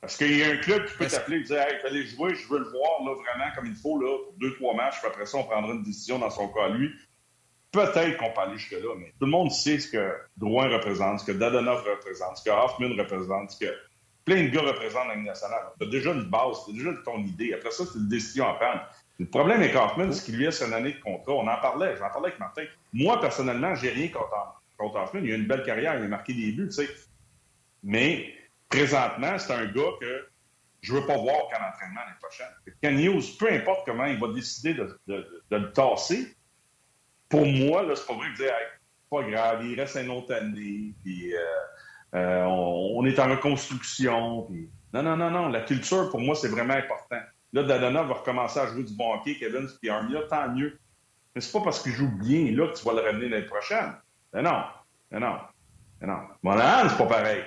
[0.01, 2.45] Parce qu'il y a un club qui peut t'appeler et dire Hey, allez jouer, je
[2.49, 5.25] veux le voir là, vraiment comme il faut là, pour deux, trois matchs, puis après
[5.25, 6.91] ça, on prendra une décision dans son cas lui.
[7.71, 11.25] Peut-être qu'on peut aller jusque-là, mais tout le monde sait ce que Drouin représente, ce
[11.25, 13.73] que Dadonov représente, ce que Hoffman représente, ce que
[14.25, 15.63] plein de gars représentent la nationale.
[15.79, 17.53] Tu as déjà une base, tu as déjà ton idée.
[17.53, 18.81] Après ça, c'est une décision à prendre.
[19.19, 21.33] Le problème avec Hoffman, c'est qu'il lui a une année de contrat.
[21.33, 22.63] On en parlait, j'en parlais avec Martin.
[22.93, 25.21] Moi, personnellement, j'ai rien contre, contre Hoffman.
[25.23, 26.89] Il a une belle carrière, il a marqué des buts, tu sais.
[27.83, 28.33] Mais
[28.69, 30.27] présentement, c'est un gars que
[30.81, 32.47] je veux pas voir qu'en entraînement l'année prochaine.
[32.81, 36.35] Ken Hughes, peu importe comment il va décider de, le tasser,
[37.29, 38.53] pour moi, c'est pas vrai de dire
[39.09, 41.39] pas grave, il reste un autre année, puis euh,
[42.13, 44.47] euh, on, est en reconstruction.
[44.93, 45.49] Non, non, non, non.
[45.49, 47.19] La culture, pour moi, c'est vraiment important.
[47.53, 50.77] Là, Dadona va recommencer à jouer du bon hockey, Kevin, puis Armia, tant mieux.
[51.33, 53.93] Mais c'est pas parce qu'il joue bien là que tu vas le ramener l'année prochaine.
[54.33, 54.63] Mais non.
[55.11, 55.37] Mais non.
[56.01, 56.19] Mais non.
[56.89, 57.43] C'est pas pareil.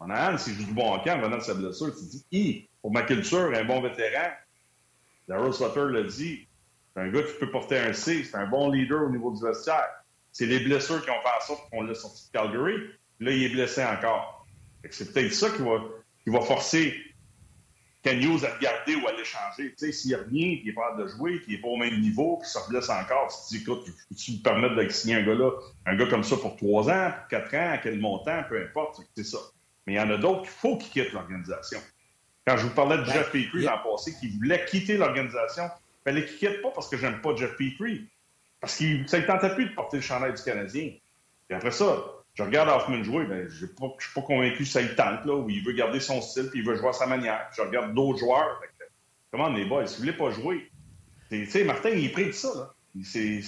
[0.00, 2.68] Monahan, s'il joue du bon hockey en venant de sa blessure, tu te dis, hi,
[2.80, 4.30] pour ma culture, un bon vétéran,
[5.26, 6.46] Darryl Sutter l'a dit,
[6.94, 9.42] c'est un gars qui peut porter un C, c'est un bon leader au niveau du
[9.42, 9.88] vestiaire.
[10.32, 12.76] C'est les blessures qui ont fait ça qu'on l'a sorti de Calgary.
[13.20, 14.46] Là, il est blessé encore.
[14.90, 15.82] C'est peut-être ça qui va,
[16.24, 16.94] qui va forcer
[18.02, 19.70] Ken Hughes à le garder ou à l'échanger.
[19.70, 22.38] Tu sais, s'il revient, qu'il est pas de jouer, qu'il n'est pas au même niveau,
[22.38, 23.84] puis ça se blesse encore, tu te dis, écoute,
[24.16, 25.50] tu me permettre de signer un gars-là,
[25.86, 29.00] un gars comme ça pour trois ans, pour quatre ans, à quel montant, peu importe,
[29.16, 29.38] c'est ça.
[29.86, 31.80] Mais il y en a d'autres qu'il faut qu'ils quittent l'organisation.
[32.46, 36.10] Quand je vous parlais de ben, Jeff Petrie l'an passé, qui voulait quitter l'organisation, il
[36.10, 38.08] fallait qu'il quitte pas parce que j'aime pas Jeff Petrie.
[38.60, 40.92] Parce qu'il ne tentait plus de porter le chandail du Canadien.
[41.50, 42.04] Et après ça,
[42.38, 45.34] je regarde Hoffman jouer, ben, je ne suis pas convaincu que ça y tente, là,
[45.34, 47.48] où il veut garder son style puis il veut jouer à sa manière.
[47.56, 48.60] Je regarde d'autres joueurs.
[49.32, 50.70] comment les boys, si vous voulez pas jouer,
[51.28, 52.72] tu sais, Martin, il est prêt de ça, là.
[53.02, 53.42] C'est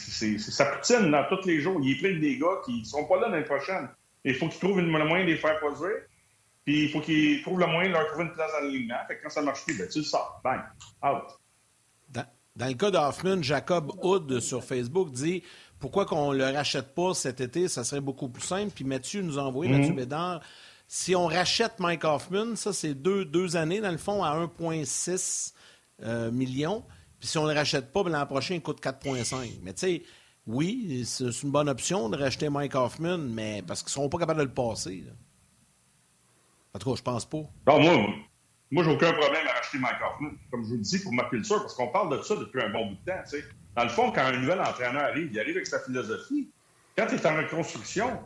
[0.72, 1.78] poutine dans tous les jours.
[1.80, 3.88] Il est prêt des gars qui ne seront pas là l'année prochaine.
[4.24, 5.94] Il faut qu'il trouve le moyen de les faire poser.
[6.64, 8.98] Puis il faut qu'il trouve le moyen de leur trouver une place dans l'alignement.
[9.06, 10.40] Fait que quand ça marche plus, ben, tu le sors.
[10.42, 10.60] Bang.
[11.04, 11.38] Out.
[12.08, 12.26] Dans,
[12.56, 15.44] dans le cas d'Hoffman, Jacob Hood sur Facebook dit
[15.80, 17.66] pourquoi qu'on ne le rachète pas cet été?
[17.66, 18.70] Ça serait beaucoup plus simple.
[18.74, 19.96] Puis Mathieu nous a envoyé, Mathieu mhm.
[19.96, 20.40] Bédard,
[20.86, 25.54] si on rachète Mike Hoffman, ça, c'est deux, deux années, dans le fond, à 1,6
[26.02, 26.84] euh, million.
[27.18, 29.60] Puis si on ne le rachète pas, ben, l'an prochain, il coûte 4,5.
[29.62, 30.02] Mais tu sais,
[30.46, 34.18] oui, c'est une bonne option de racheter Mike Hoffman, mais parce qu'ils ne seront pas
[34.18, 35.04] capables de le passer.
[36.74, 37.44] En tout cas, je pense pas.
[37.66, 38.06] Non, moi,
[38.70, 41.24] moi j'ai aucun problème à racheter Mike Hoffman, comme je vous le dis, pour ma
[41.24, 43.26] culture, parce qu'on parle de ça depuis un bon bout de temps.
[43.26, 43.44] sais.
[43.76, 46.50] Dans le fond, quand un nouvel entraîneur arrive, il arrive avec sa philosophie.
[46.96, 48.18] Quand tu es en reconstruction,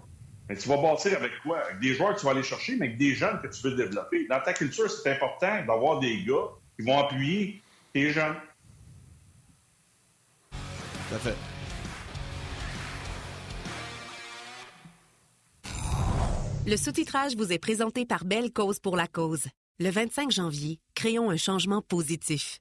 [0.49, 1.59] tu vas bâtir avec quoi?
[1.59, 3.77] Avec des joueurs que tu vas aller chercher, mais avec des jeunes que tu veux
[3.77, 4.27] développer.
[4.27, 8.37] Dans ta culture, c'est important d'avoir des gars qui vont appuyer tes jeunes.
[10.51, 11.35] Tout à fait.
[16.67, 19.49] Le sous-titrage vous est présenté par Belle Cause pour la cause.
[19.79, 22.61] Le 25 janvier, créons un changement positif.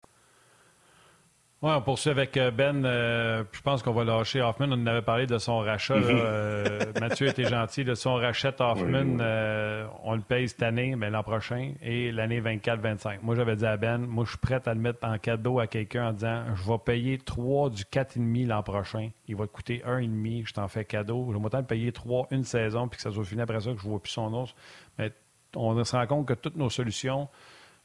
[1.63, 2.83] Oui, on poursuit avec euh, Ben.
[2.85, 4.65] Euh, je pense qu'on va lâcher Hoffman.
[4.71, 5.95] On en avait parlé de son rachat.
[5.95, 6.05] Mhm.
[6.09, 7.83] Euh, Mathieu était gentil.
[7.83, 9.23] De son rachat Hoffman,
[10.03, 13.19] on le paye cette année, mais l'an prochain, et l'année 24-25.
[13.21, 15.67] Moi, j'avais dit à Ben, moi, je suis prêt à le mettre en cadeau à
[15.67, 19.09] quelqu'un en disant je vais payer 3 du 4,5 l'an prochain.
[19.27, 20.47] Il va te coûter 1,5.
[20.47, 21.27] Je t'en fais cadeau.
[21.31, 23.79] Je vais autant payer 3 une saison, puis que ça soit fini après ça, que
[23.79, 24.55] je ne vois plus son os.
[24.97, 25.11] Mais
[25.55, 27.29] on se rend compte que toutes nos solutions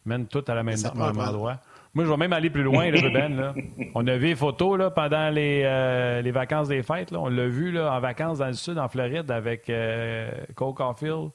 [0.07, 1.61] mènent toutes à la même, même endroit.
[1.97, 3.55] Moi, je vais même aller plus loin, là, Ben.
[3.95, 7.11] On a vu les photos là, pendant les, euh, les vacances des fêtes.
[7.11, 7.21] Là.
[7.21, 11.31] On l'a vu là, en vacances dans le sud, en Floride, avec euh, Cole Caulfield.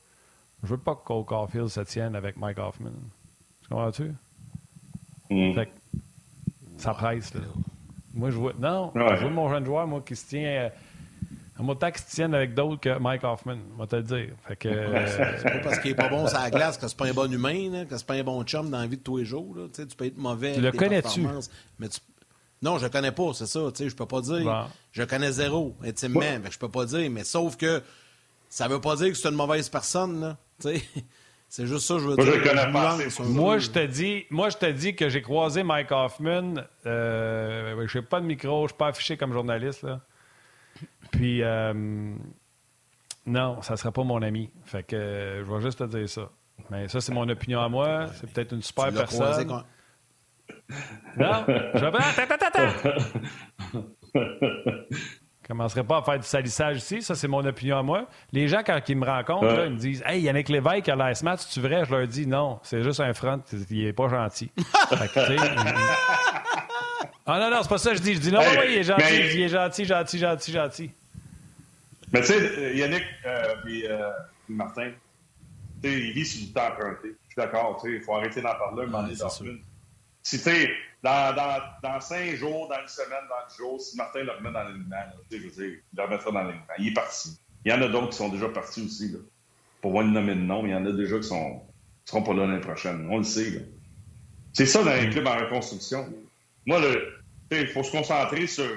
[0.62, 2.92] Je veux pas que Cole Caulfield se tienne avec Mike Hoffman.
[3.64, 4.14] Tu comprends-tu?
[5.32, 5.64] Mm.
[6.78, 7.34] ça presse.
[7.34, 7.42] Là.
[8.14, 8.54] Moi, je vois.
[8.60, 10.46] Non, je veux mon jeune joueur, moi, qui se tient.
[10.46, 10.70] Euh,
[11.92, 14.30] qui se tienne avec d'autres que Mike Hoffman, on va te le dire.
[14.48, 14.70] Fait que,
[15.08, 17.32] c'est pas parce qu'il est pas bon sur la glace que c'est pas un bon
[17.32, 19.56] humain, que c'est pas un bon chum dans la vie de tous les jours.
[19.56, 19.64] Là.
[19.74, 20.54] Tu peux être mauvais.
[20.54, 21.26] Tu le connais-tu?
[21.80, 22.00] Mais tu...
[22.62, 23.60] Non, je le connais pas, c'est ça.
[23.78, 24.70] Je peux pas dire.
[24.92, 26.22] Je connais zéro intimement.
[26.50, 27.10] Je peux pas dire.
[27.10, 27.82] Mais sauf que
[28.50, 30.22] ça veut pas dire que c'est une mauvaise personne.
[30.22, 30.38] Là.
[31.52, 32.34] C'est juste ça, je veux moi, dire.
[32.36, 35.92] Je connais pas moi, je te dis, moi, je te dis que j'ai croisé Mike
[35.92, 36.54] Hoffman.
[36.86, 39.84] Euh, je n'ai pas de micro, je suis pas affiché comme journaliste.
[39.84, 40.00] Là.
[41.12, 41.74] Puis, euh,
[43.26, 44.50] non, ça ne sera pas mon ami.
[44.66, 46.30] Fait que euh, je vais juste te dire ça.
[46.70, 48.08] Mais ça, c'est mon opinion à moi.
[48.14, 49.48] C'est peut-être une super personne.
[49.48, 49.64] Quand...
[51.18, 51.98] Non, je vais.
[51.98, 52.72] Attends, attends, attends.
[55.42, 57.02] Je commencerai pas à faire du salissage ici.
[57.02, 58.08] Ça, c'est mon opinion à moi.
[58.32, 61.38] Les gens, quand ils me rencontrent, ils me disent Hey, Yannick Lévesque a l'air smart,
[61.38, 61.84] tu vrai?
[61.84, 63.42] Je leur dis Non, c'est juste un front.
[63.70, 64.50] Il est pas gentil.
[64.90, 65.20] fait que,
[67.26, 68.16] Ah non, non, c'est pas ça que je dis.
[68.16, 69.04] Je dis Non, oui, il est gentil.
[69.34, 70.92] Il est gentil, gentil, gentil, gentil.
[72.14, 74.10] Mais tu sais, Yannick euh, et, euh,
[74.50, 74.92] Martin,
[75.84, 77.16] il vit sur du temps emprunté.
[77.28, 79.60] Je suis d'accord, il faut arrêter d'en parler un moment donné dans une.
[80.24, 80.50] Si tu
[81.04, 84.52] dans, dans, dans cinq jours, dans une semaine, dans dix jours, si Martin le remet
[84.52, 84.98] dans l'alignement,
[85.32, 86.66] je veux dire, il le remettra dans l'alignement.
[86.78, 87.40] Il est parti.
[87.66, 89.10] Il y en a d'autres qui sont déjà partis aussi.
[89.10, 89.20] Là.
[89.82, 91.62] Pour voir le nommer de nom, il y en a déjà qui sont
[92.06, 93.08] seront pas là l'année prochaine.
[93.10, 93.66] On le sait.
[94.54, 96.08] C'est ça dans les clubs en reconstruction.
[96.66, 96.80] Moi,
[97.52, 98.70] il faut se concentrer sur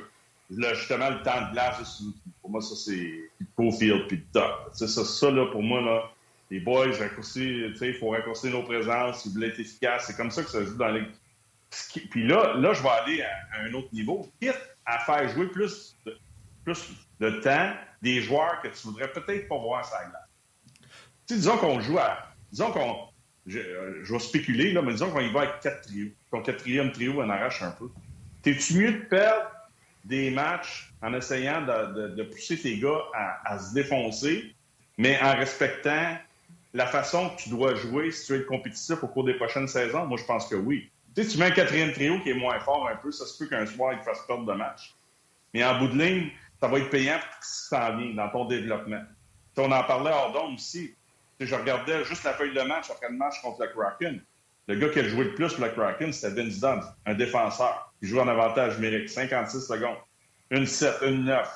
[0.50, 2.02] justement le temps de glace.
[2.40, 4.70] Pour moi, ça, c'est Cofield puis top.
[4.72, 6.10] Ça, ça, là, pour moi, là,
[6.50, 10.04] les boys, il faut raccourcir nos présences, ils veulent être efficaces.
[10.06, 11.02] C'est comme ça que ça joue dans les.
[12.10, 14.28] Puis là, là, je vais aller à, un autre niveau.
[14.40, 16.16] Quitte à faire jouer plus de,
[16.64, 20.28] plus de temps des joueurs que tu voudrais peut-être pas voir à la glace.
[21.26, 22.28] sais, disons qu'on joue à.
[22.52, 22.96] Disons qu'on.
[23.46, 23.60] Je,
[24.02, 26.10] je, vais spéculer, là, mais disons qu'on y va avec quatre trios.
[26.34, 27.88] Ton quatrième trio en arrache un peu.
[28.42, 29.52] T'es-tu mieux de perdre
[30.04, 33.02] des matchs en essayant de, pousser tes gars
[33.44, 34.52] à, se défoncer,
[34.98, 36.18] mais en respectant
[36.72, 39.68] la façon que tu dois jouer si tu veux être compétitif au cours des prochaines
[39.68, 40.06] saisons?
[40.06, 40.90] Moi, je pense que oui.
[41.14, 43.38] Tu sais, tu mets un quatrième trio qui est moins fort un peu, ça se
[43.38, 44.92] peut qu'un soir, il te fasse perdre de match.
[45.52, 48.28] Mais en bout de ligne, ça va être payant pour que ça s'en vient dans
[48.30, 49.04] ton développement.
[49.56, 50.96] on en parlait hors d'onde aussi.
[51.38, 54.20] je regardais juste la feuille de match après le match contre le Kraken.
[54.66, 57.92] Le gars qui a joué le plus pour le Kraken, c'était Vince Dunn, un défenseur.
[58.00, 59.96] Il joue en avantage numérique, 56 secondes.
[60.50, 61.48] Une 7, une 9,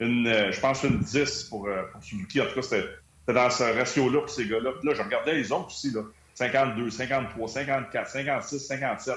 [0.00, 2.40] une, euh, je pense une 10 pour, euh, pour Suzuki.
[2.40, 2.88] En tout cas, c'était
[3.28, 4.72] dans ce ratio-là pour ces gars-là.
[4.82, 6.02] Là, je regardais les autres aussi, là.
[6.34, 9.14] 52, 53, 54, 56, 57.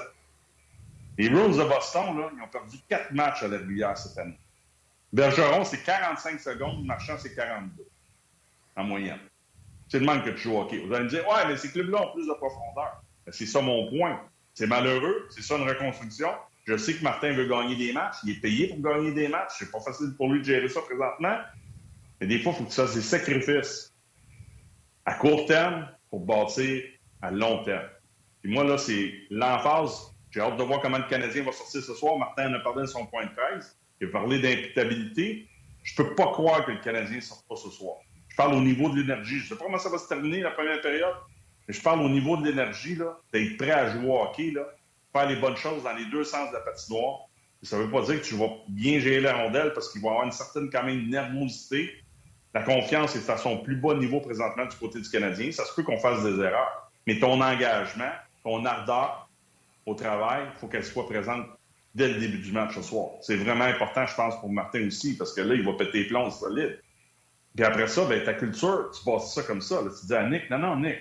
[1.18, 4.38] Les Rules de Boston, là, ils ont perdu 4 matchs à la régulière cette année.
[5.12, 6.84] Bergeron, c'est 45 secondes.
[6.86, 7.86] Marchand, c'est 42
[8.76, 9.18] en moyenne.
[9.90, 10.78] C'est le manque que tu joues hockey.
[10.78, 13.02] Vous allez me dire, ouais, mais ces clubs-là ont plus de profondeur.
[13.26, 14.20] Ben, c'est ça mon point.
[14.54, 15.26] C'est malheureux.
[15.30, 16.30] C'est ça une reconstruction.
[16.64, 18.16] Je sais que Martin veut gagner des matchs.
[18.22, 19.56] Il est payé pour gagner des matchs.
[19.58, 21.36] C'est pas facile pour lui de gérer ça présentement.
[22.20, 23.92] Mais des fois, il faut que tu fasses des sacrifices
[25.06, 26.84] à court terme pour bâtir
[27.20, 27.88] à long terme.
[28.44, 30.14] Et moi, là, c'est l'emphase.
[30.30, 32.16] J'ai hâte de voir comment le Canadien va sortir ce soir.
[32.16, 33.76] Martin a parlé de son point de presse.
[34.00, 35.48] Il a parlé d'imputabilité.
[35.82, 37.96] Je peux pas croire que le Canadien ne sorte pas ce soir.
[38.30, 39.38] Je parle au niveau de l'énergie.
[39.38, 41.14] Je ne sais pas comment ça va se terminer la première période,
[41.68, 42.96] mais je parle au niveau de l'énergie,
[43.32, 44.66] d'être prêt à jouer au hockey, là,
[45.12, 47.26] faire les bonnes choses dans les deux sens de la patinoire.
[47.62, 50.08] Ça ne veut pas dire que tu vas bien gérer la rondelle parce qu'il va
[50.08, 51.92] y avoir une certaine quand même nervosité.
[52.54, 55.52] La confiance est à son plus bas niveau présentement du côté du Canadien.
[55.52, 56.90] Ça se peut qu'on fasse des erreurs.
[57.06, 58.10] Mais ton engagement,
[58.42, 59.28] ton ardeur
[59.84, 61.46] au travail, il faut qu'elle soit présente
[61.94, 63.10] dès le début du match ce soir.
[63.20, 66.08] C'est vraiment important, je pense, pour Martin aussi, parce que là, il va péter les
[66.08, 66.80] plombs solide.
[67.54, 69.80] Puis après ça, ben, ta culture, tu passes ça comme ça.
[70.00, 70.98] Tu dis à Nick, non, non, Nick,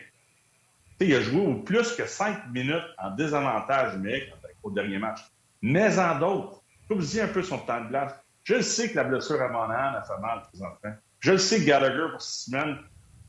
[1.00, 4.34] il a joué au plus que cinq minutes en désavantage numérique
[4.64, 5.20] au dernier match.
[5.62, 9.04] Mais en d'autres, comme un peu son temps de glace, je le sais que la
[9.04, 10.94] blessure à Monahan a fait mal présentement.
[11.20, 12.78] Je le sais que Gallagher, pour six semaines,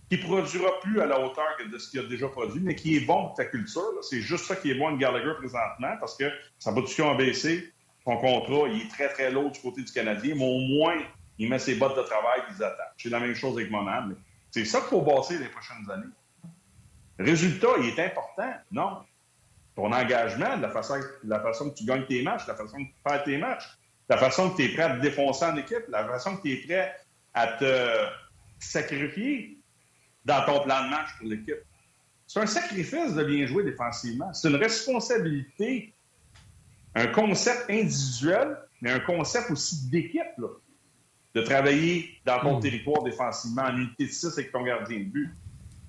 [0.09, 3.07] qui produira plus à la hauteur de ce qu'il a déjà produit, mais qui est
[3.07, 3.83] bon pour ta culture.
[4.03, 6.25] C'est juste ça qui est bon de Gallagher présentement, parce que
[6.59, 7.73] sa production a baissé,
[8.05, 10.97] son contrat, il est très, très lourd du côté du Canadien, mais au moins,
[11.41, 12.67] il met ses bottes de travail et il.
[12.99, 14.11] C'est la même chose avec Monahan.
[14.51, 16.13] C'est ça qu'il faut bosser les prochaines années.
[17.19, 18.53] Résultat, il est important.
[18.71, 18.99] Non.
[19.75, 22.95] Ton engagement, la façon, la façon que tu gagnes tes matchs, la façon que tu
[23.03, 23.65] perds tes matchs,
[24.11, 26.53] la façon que tu es prêt à te défoncer en équipe, la façon que tu
[26.53, 26.95] es prêt
[27.33, 28.07] à te
[28.59, 29.57] sacrifier
[30.27, 31.65] dans ton plan de match pour l'équipe.
[32.27, 34.31] C'est un sacrifice de bien jouer défensivement.
[34.35, 35.95] C'est une responsabilité,
[36.95, 40.37] un concept individuel, mais un concept aussi d'équipe.
[41.35, 42.61] De travailler dans ton hmm.
[42.61, 45.31] territoire défensivement en unité de 6 avec ton gardien de but.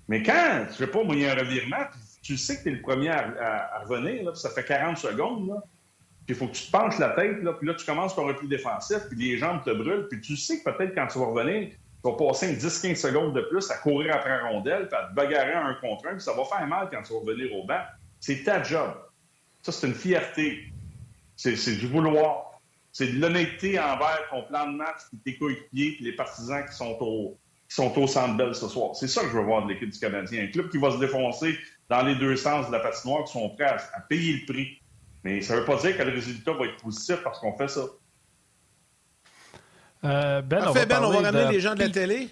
[0.08, 1.86] Mais quand, je sais pas, moi, il y a un revirement,
[2.22, 5.64] tu sais que tu es le premier à, revenir, là, ça fait 40 secondes, là,
[6.26, 8.26] puis il faut que tu te penches la tête, là, puis là, tu commences par
[8.26, 11.18] un repli défensif, puis les jambes te brûlent, puis tu sais que peut-être quand tu
[11.18, 15.00] vas revenir, tu vas passer 10-15 secondes de plus à courir après un rondelle, puis
[15.00, 17.56] à te bagarrer un contre un, puis ça va faire mal quand tu vas revenir
[17.56, 17.82] au banc.
[18.20, 18.94] C'est ta job.
[19.62, 20.72] Ça, c'est une fierté.
[21.36, 22.51] C'est du vouloir.
[22.92, 26.76] C'est de l'honnêteté envers ton plan de match, puis tes coéquipiers, puis les partisans qui
[26.76, 27.38] sont au,
[27.70, 28.96] qui sont au Centre Bell ce soir.
[28.96, 30.44] C'est ça que je veux voir de l'équipe du Canadien.
[30.44, 31.58] Un club qui va se défoncer
[31.90, 34.82] dans les deux sens de la patinoire, qui sont prêts à, payer le prix.
[35.24, 37.70] Mais ça ne veut pas dire que le résultat va être positif parce qu'on fait
[37.70, 37.82] ça.
[40.04, 42.30] Euh, ben, on va, ben, on va ramener les gens de la télé.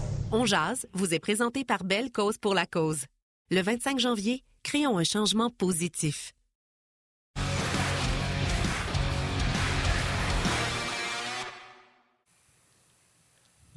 [0.33, 3.07] On jase vous est présenté par Belle Cause pour la cause.
[3.49, 6.31] Le 25 janvier, créons un changement positif.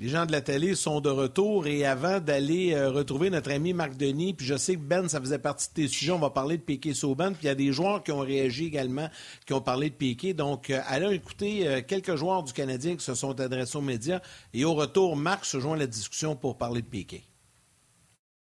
[0.01, 3.73] Les gens de la télé sont de retour et avant d'aller euh, retrouver notre ami
[3.73, 6.31] Marc Denis, puis je sais que Ben, ça faisait partie de tes sujets, on va
[6.31, 9.09] parler de Piquet Sauban, puis il y a des joueurs qui ont réagi également,
[9.47, 10.35] qui ont parlé de Piquet.
[10.35, 14.19] Donc, euh, allons écouter euh, quelques joueurs du Canadien qui se sont adressés aux médias
[14.53, 17.23] et au retour, Marc se joint à la discussion pour parler de Piquet.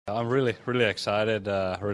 [0.08, 1.44] I'm really, really excited.
[1.44, 1.92] Call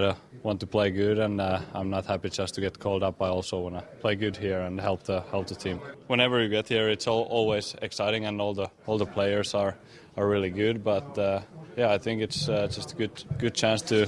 [0.00, 3.22] gotta want to play good, and uh, I'm not happy just to get called up.
[3.22, 5.80] I also want to play good here and help the help the team.
[6.08, 9.74] Whenever you get here, it's all, always exciting, and all the all the players are
[10.16, 10.84] are really good.
[10.84, 11.40] But uh,
[11.76, 14.06] yeah, I think it's uh, just a good good chance to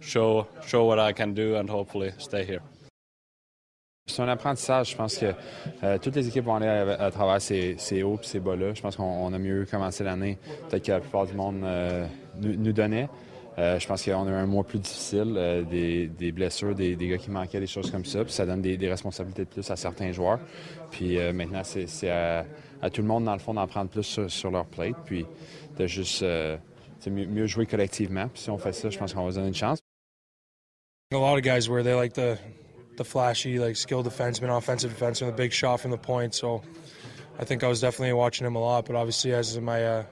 [0.00, 2.62] show show what I can do, and hopefully stay here.
[4.08, 4.92] C'est un apprentissage.
[4.92, 5.34] Je pense que
[5.82, 8.72] euh, toutes les équipes vont aller à, travers ces, hauts et ces bas-là.
[8.72, 12.06] Je pense qu'on a mieux commencé l'année peut-être que la plupart du monde euh,
[12.40, 13.08] nous, donnait.
[13.58, 17.30] Euh, je pense qu'on a eu un mois plus difficile, des, blessures, des, gars qui
[17.30, 18.22] manquaient, des choses comme ça.
[18.24, 20.40] Puis ça donne des, responsabilités de plus à certains joueurs.
[20.90, 22.44] Puis maintenant, c'est à,
[22.92, 24.96] tout le monde, dans le fond, d'en prendre plus sur, leur plate.
[25.04, 25.24] Puis
[25.78, 26.22] de juste
[27.06, 28.28] mieux, mieux, jouer collectivement.
[28.28, 29.78] Puis si on fait ça, je pense qu'on va se donner une chance.
[31.12, 32.36] A lot of guys where they like the
[32.96, 36.34] the flashy, like skilled defenseman, offensive defenseman, the big shot from the point.
[36.34, 36.62] So
[37.38, 38.86] I think I was definitely watching him a lot.
[38.86, 40.04] But obviously, as my uh,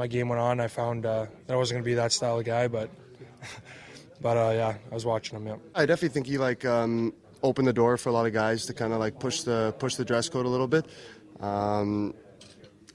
[0.00, 2.38] my game went on, I found uh, that I wasn't going to be that style
[2.38, 2.68] of guy.
[2.68, 2.88] But
[4.20, 5.46] but uh, yeah, I was watching him.
[5.46, 8.64] Yeah, I definitely think he like um, opened the door for a lot of guys
[8.66, 10.86] to kind of like push the push the dress code a little bit.
[11.40, 12.14] Um,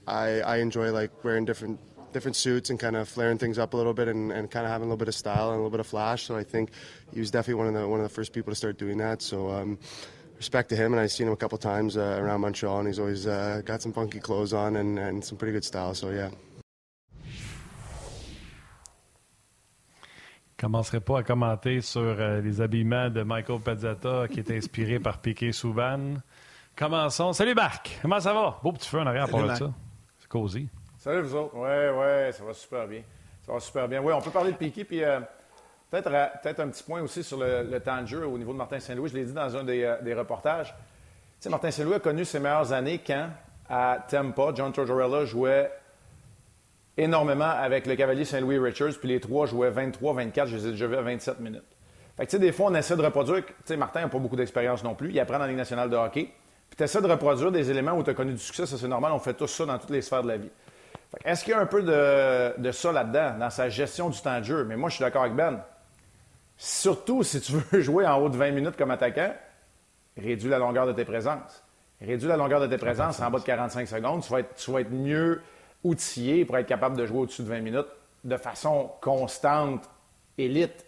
[0.08, 1.80] I I enjoy like wearing different
[2.12, 4.72] different suits and kind of flaring things up a little bit and, and kind of
[4.72, 6.24] having a little bit of style and a little bit of flash.
[6.24, 6.72] So I think
[7.14, 9.22] he was definitely one of the one of the first people to start doing that.
[9.22, 9.78] So um,
[10.38, 13.00] respect to him, and I've seen him a couple times uh, around Montreal, and he's
[13.00, 15.94] always uh, got some funky clothes on and, and some pretty good style.
[15.94, 16.32] So yeah.
[20.66, 25.20] Commencerai pas à commenter sur euh, les habillements de Michael Pezzetta qui est inspiré par
[25.20, 26.16] Piquet Souban.
[26.76, 27.34] Commençons.
[27.34, 28.60] Salut Marc, comment ça va?
[28.64, 29.72] Beau petit feu en arrière pour ça.
[30.18, 30.68] C'est cosy.
[30.98, 31.54] Salut vous autres.
[31.54, 33.04] Oui, oui, ça va super bien.
[33.46, 34.02] Ça va super bien.
[34.02, 35.20] Oui, on peut parler de Piquet, puis euh,
[35.92, 36.10] peut-être
[36.42, 39.10] peut un petit point aussi sur le, temps de jeu au niveau de Martin Saint-Louis.
[39.10, 40.70] Je l'ai dit dans un des, euh, reportages.
[40.70, 43.30] Tu sais, Martin Saint-Louis a connu ses meilleures années quand,
[43.70, 45.72] à Tampa, John Tortorella jouait
[46.98, 50.88] énormément avec le cavalier Saint-Louis Richards, puis les trois jouaient 23-24, je les ai déjà
[50.88, 51.64] vus à 27 minutes.
[52.18, 53.46] Fait que, tu sais, des fois, on essaie de reproduire.
[53.46, 55.10] Tu sais, Martin n'a pas beaucoup d'expérience non plus.
[55.10, 56.32] Il apprend dans la Ligue nationale de hockey.
[56.70, 58.88] Puis tu essaies de reproduire des éléments où tu as connu du succès, ça c'est
[58.88, 59.12] normal.
[59.12, 60.50] On fait tout ça dans toutes les sphères de la vie.
[61.24, 64.46] Est-ce qu'il y a un peu de, ça là-dedans, dans sa gestion du temps de
[64.46, 64.64] jeu?
[64.64, 65.62] Mais moi, je suis d'accord avec Ben.
[66.58, 69.34] Surtout si tu veux jouer en haut de 20 minutes comme attaquant,
[70.18, 71.64] réduis la longueur de tes présences.
[72.02, 74.24] Réduis la longueur de tes présences en bas de 45 secondes.
[74.24, 75.42] Tu vas être, tu vas être mieux
[75.86, 77.88] outillé pour être capable de jouer au-dessus de 20 minutes
[78.24, 79.88] de façon constante,
[80.38, 80.86] élite.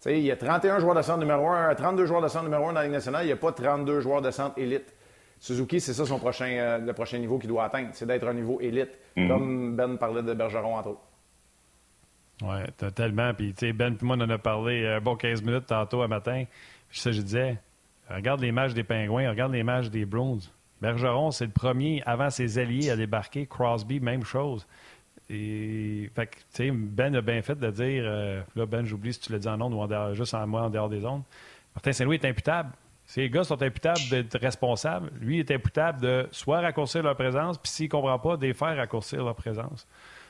[0.00, 2.66] sais, il y a 31 joueurs de centre numéro 1, 32 joueurs de centre numéro
[2.66, 4.94] 1 dans la Ligue nationale, il n'y a pas 32 joueurs de centre élite.
[5.40, 8.34] Suzuki, c'est ça son prochain, euh, le prochain niveau qu'il doit atteindre, c'est d'être un
[8.34, 9.28] niveau élite, mhm.
[9.28, 11.02] comme Ben parlait de Bergeron entre autres.
[12.42, 13.32] Oui, tellement.
[13.32, 15.66] Puis, tu sais, Ben, puis moi, on en a parlé un euh, bon 15 minutes
[15.66, 16.44] tantôt à matin.
[16.90, 17.58] Puis ça, je disais,
[18.10, 20.40] regarde les matchs des Pingouins, regarde les matchs des Browns.
[20.86, 23.46] Bergeron, c'est le premier avant ses alliés à débarquer.
[23.46, 24.66] Crosby, même chose.
[25.28, 29.32] Et, fait que, Ben a bien fait de dire, euh, là, Ben, j'oublie si tu
[29.32, 31.22] l'as dit en ondes ou en juste en moi en dehors des ondes.
[31.74, 32.70] Martin Saint-Louis est imputable.
[33.04, 35.10] Ces gars sont imputables d'être responsables.
[35.20, 38.76] Lui est imputable de soit raccourcir leur présence, puis s'il ne comprend pas, de faire
[38.76, 39.88] raccourcir leur présence.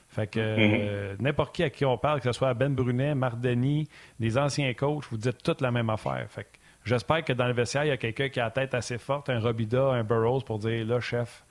[0.09, 0.79] Fait que mm-hmm.
[0.81, 3.89] euh, n'importe qui à qui on parle, que ce soit Ben Brunet, Marc Denis,
[4.19, 6.27] des anciens coachs, vous dites toute la même affaire.
[6.31, 8.75] Fait que j'espère que dans le vestiaire, il y a quelqu'un qui a la tête
[8.75, 11.45] assez forte, un Robida, un Burroughs, pour dire là, chef,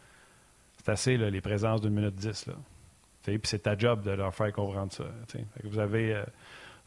[0.78, 2.50] c'est assez les présences d'une minute dix.
[3.24, 5.04] Puis c'est ta job de leur faire comprendre ça.
[5.64, 6.24] vous avez, euh,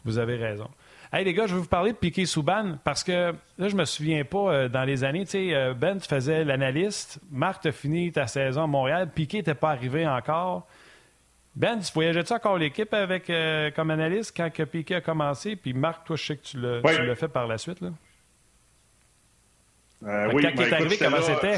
[0.05, 0.69] vous avez raison.
[1.13, 3.85] Hey les gars, je vais vous parler de Piqué Souban parce que là, je me
[3.85, 5.25] souviens pas euh, dans les années.
[5.25, 7.19] Tu sais, Ben, tu faisais l'analyste.
[7.31, 9.11] Marc, tu as fini ta saison à Montréal.
[9.13, 10.67] Piqué n'était pas arrivé encore.
[11.57, 15.57] Ben, tu voyageais-tu encore l'équipe avec euh, comme analyste quand que Piquet a commencé?
[15.57, 17.81] Puis Marc, toi, je sais que tu l'as fait par la suite.
[17.81, 17.89] Là.
[20.05, 21.57] Euh, oui, quand il est arrivé, comment c'était?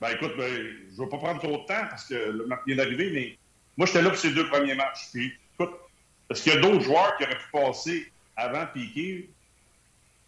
[0.00, 2.66] Ben écoute, ben, je ne vais pas prendre trop de temps parce que le Marc
[2.66, 3.38] vient d'arriver, mais
[3.76, 5.10] moi, j'étais là pour ces deux premiers matchs.
[5.12, 5.74] Puis, écoute,
[6.28, 9.28] est-ce qu'il y a d'autres joueurs qui auraient pu passer avant Piquet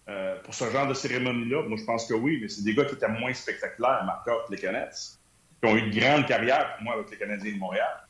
[0.08, 1.62] euh, pour ce genre de cérémonie-là?
[1.62, 4.52] Moi, je pense que oui, mais c'est des gars qui étaient moins spectaculaires, Marc que
[4.52, 5.18] les Canettes
[5.64, 8.06] qui ont eu une grande carrière pour moi avec les Canadiens de Montréal,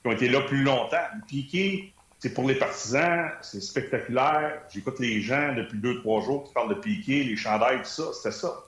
[0.00, 0.96] qui ont été là plus longtemps.
[1.26, 1.92] Piqué,
[2.22, 4.62] c'est pour les partisans, c'est spectaculaire.
[4.72, 8.04] J'écoute les gens depuis deux, trois jours qui parlent de Piqué, les chandails, tout ça,
[8.12, 8.60] c'était ça.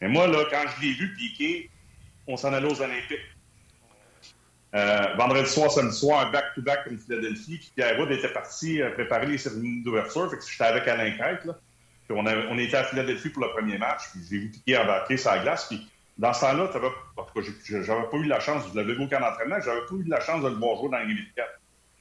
[0.00, 1.68] Mais moi, là, quand je l'ai vu, Piqué,
[2.28, 3.18] on s'en allait aux Olympiques.
[4.76, 7.58] Euh, vendredi soir, samedi soir, un back-to-back comme Philadelphie.
[7.58, 10.30] Puis Pierre Wood était parti euh, préparer les cérémonies d'ouverture.
[10.30, 11.58] Fait que j'étais avec Alain Crête, là.
[12.06, 14.02] Puis on, on, était à Philadelphie pour le premier match.
[14.12, 15.66] Puis j'ai vu Piqué embarquer la glace.
[15.66, 15.84] Puis
[16.16, 16.70] dans ce temps-là,
[17.64, 20.20] j'avais pas eu la chance, je l'avais vu au camp d'entraînement, j'avais pas eu la
[20.20, 21.59] chance de le voir jouer dans les 4.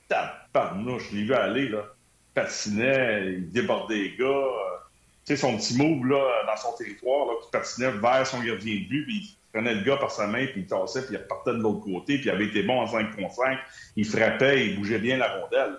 [0.09, 1.85] Tabarnouche, je l'ai vu aller, là.
[2.33, 4.25] Patinait, il débordait les gars.
[4.25, 4.77] Euh,
[5.25, 8.75] tu sais, son petit move, là, dans son territoire, là, qui patinait vers son gardien
[8.75, 11.17] de but, puis il prenait le gars par sa main, puis il tassait, puis il
[11.17, 13.57] repartait de l'autre côté, puis il avait été bon en 5 contre 5.
[13.95, 15.77] Il frappait, il bougeait bien la rondelle.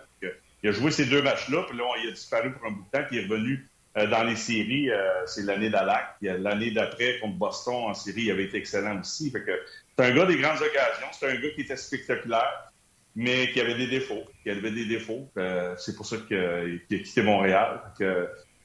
[0.62, 2.98] Il a joué ces deux matchs-là, puis là, il a disparu pour un bout de
[2.98, 3.66] temps, puis il est revenu
[3.96, 6.16] euh, dans les séries, euh, c'est l'année d'Alac.
[6.20, 9.32] L'année d'après, contre Boston, en série, il avait été excellent aussi.
[9.32, 11.06] c'est un gars des grandes occasions.
[11.12, 12.69] C'est un gars qui était spectaculaire,
[13.16, 14.24] mais qui avait des défauts.
[14.42, 15.28] Qui avait des défauts.
[15.36, 17.82] Euh, c'est pour ça qu'il a quitté Montréal.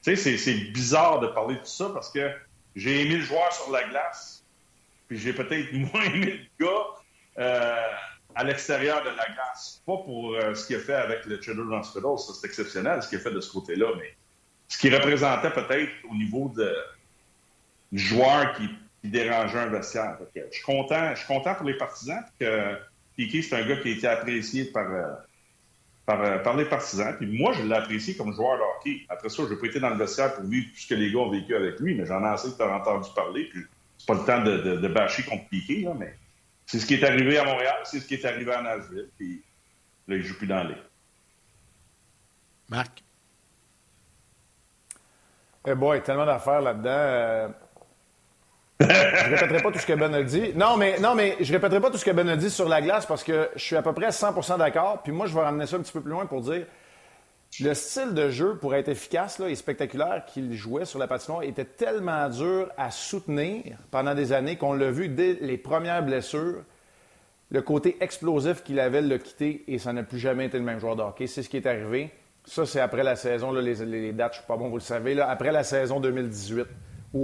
[0.02, 2.30] c'est bizarre de parler de tout ça parce que
[2.74, 4.44] j'ai aimé le joueur sur la glace,
[5.08, 7.96] puis j'ai peut-être moins aimé le gars
[8.34, 9.82] à l'extérieur de la glace.
[9.86, 13.18] Pas pour ce qu'il a fait avec le Children's Hospital, ça c'est exceptionnel ce qu'il
[13.18, 14.14] a fait de ce côté-là, mais
[14.68, 16.74] ce qui représentait peut-être au niveau de
[17.92, 18.68] joueur qui,
[19.04, 20.18] dérangeait un vestiaire.
[20.34, 22.76] je suis content, content pour les partisans que
[23.16, 25.14] Piquet, c'est un gars qui a été apprécié par, euh,
[26.04, 27.16] par, euh, par, les partisans.
[27.16, 29.06] Puis moi, je l'ai apprécié comme joueur de hockey.
[29.08, 31.10] Après ça, je n'ai pas été dans le vestiaire pour vivre tout ce que les
[31.10, 33.44] gars ont vécu avec lui, mais j'en ai assez de t'avoir entendu parler.
[33.46, 33.62] Puis
[33.98, 36.16] c'est pas le temps de, de, bâcher contre Piquet, là, mais
[36.66, 39.08] c'est ce qui est arrivé à Montréal, c'est ce qui est arrivé à Nashville.
[39.16, 39.42] Puis
[40.08, 40.76] là, il joue plus dans les.
[42.68, 43.02] Marc?
[45.68, 46.90] Eh boy, tellement d'affaires là-dedans.
[46.90, 47.48] Euh.
[48.80, 50.52] Je répéterai pas tout ce que Ben a dit.
[50.54, 52.82] Non, mais, non, mais je répéterai pas tout ce que Ben a dit sur la
[52.82, 55.00] glace parce que je suis à peu près 100% d'accord.
[55.02, 56.66] Puis moi, je vais ramener ça un petit peu plus loin pour dire
[57.60, 61.42] le style de jeu, pour être efficace là, et spectaculaire qu'il jouait sur la patinoire,
[61.42, 66.62] était tellement dur à soutenir pendant des années qu'on l'a vu dès les premières blessures.
[67.50, 70.80] Le côté explosif qu'il avait l'a quitté et ça n'a plus jamais été le même
[70.80, 71.26] joueur de.
[71.26, 72.10] C'est ce qui est arrivé.
[72.44, 75.18] Ça, c'est après la saison, les, dates, je ne suis pas bon, vous le savez,
[75.20, 76.66] après la saison 2018 ou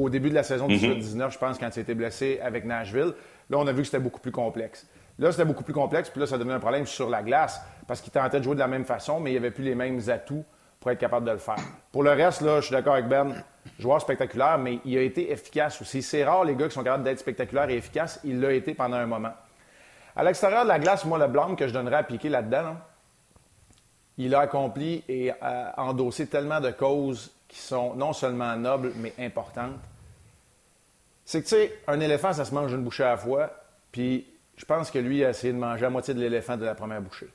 [0.01, 1.33] au début de la saison 2019, mhm.
[1.33, 3.13] je pense, quand il a été blessé avec Nashville.
[3.51, 4.87] Là, on a vu que c'était beaucoup plus complexe.
[5.19, 8.01] Là, c'était beaucoup plus complexe, puis là, ça devenait un problème sur la glace parce
[8.01, 10.01] qu'il tentait de jouer de la même façon, mais il n'y avait plus les mêmes
[10.09, 10.45] atouts
[10.81, 11.59] pour être capable de le faire.
[11.93, 13.35] Pour le reste, là, je suis d'accord avec Ben,
[13.79, 16.03] joueur spectaculaire, mais il a été efficace aussi.
[16.03, 18.21] C'est rare, les gars qui sont capables d'être spectaculaires et efficaces.
[18.25, 19.33] Il l'a été pendant un moment.
[20.17, 22.77] À l'extérieur de la glace, moi, le blanc que je donnerais à piquer là-dedans, là,
[24.19, 25.33] il a accompli et
[25.77, 29.79] endossé tellement de causes qui sont non seulement nobles, mais importantes.
[31.27, 33.51] C'est que, tu sais, un éléphant, ça se mange une bouchée à la fois,
[33.93, 34.27] puis
[34.57, 37.03] je pense que lui a essayé de manger la moitié de l'éléphant de la première
[37.03, 37.27] bouchée.
[37.27, 37.33] Tu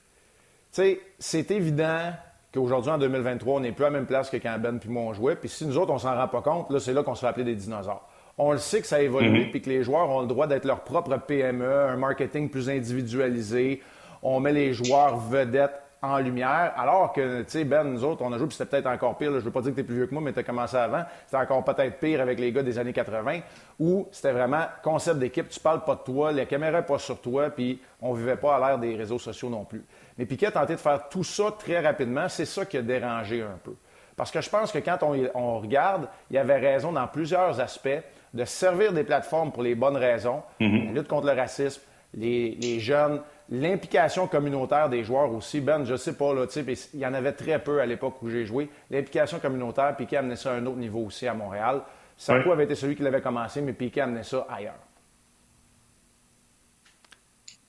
[0.71, 2.11] sais, c'est évident
[2.51, 5.03] qu'aujourd'hui, en 2023, on n'est plus à la même place que quand Ben puis moi
[5.03, 5.35] on jouait.
[5.35, 7.27] Puis si nous autres, on s'en rend pas compte, là, c'est là qu'on se fait
[7.27, 8.09] appeler des dinosaures.
[8.39, 9.51] On le sait que ça a évolué, mhm.
[9.51, 13.83] puis que les joueurs ont le droit d'être leur propre PME, un marketing plus individualisé.
[14.23, 18.31] On met les joueurs vedettes en lumière, alors que, tu sais, Ben, nous autres, on
[18.31, 19.31] a joué, puis c'était peut-être encore pire.
[19.33, 20.77] je veux pas dire que tu es plus vieux que moi, mais tu as commencé
[20.77, 21.03] avant.
[21.25, 23.39] C'était encore peut-être pire avec les gars des années 80,
[23.79, 27.19] où c'était vraiment concept d'équipe, tu parles pas de toi, la caméra n'est pas sur
[27.19, 29.83] toi, puis on vivait pas à l'ère des réseaux sociaux non plus.
[30.17, 32.29] Mais Piquet a tenté de faire tout ça très rapidement.
[32.29, 33.73] C'est ça qui a dérangé un peu.
[34.15, 38.01] Parce que je pense que quand on, regarde, il y avait raison dans plusieurs aspects
[38.33, 40.87] de servir des plateformes pour les bonnes raisons, mm-hmm.
[40.87, 41.81] la lutte contre le racisme,
[42.17, 45.61] les, jeunes, l'implication communautaire des joueurs aussi.
[45.61, 48.45] Ben, je sais pas, là, il y en avait très peu à l'époque où j'ai
[48.45, 48.69] joué.
[48.89, 51.81] L'implication communautaire, Piquet amenait ça à un autre niveau aussi à Montréal.
[52.17, 54.73] Sarko avait été celui qui l'avait commencé, mais Piquet amenait ça ailleurs.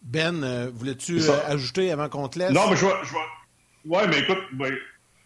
[0.03, 2.51] Ben, euh, voulais-tu euh, ajouter avant qu'on te laisse?
[2.51, 3.01] Non, mais je vois.
[3.05, 3.14] Je
[3.84, 4.74] Ouais, mais écoute, ben,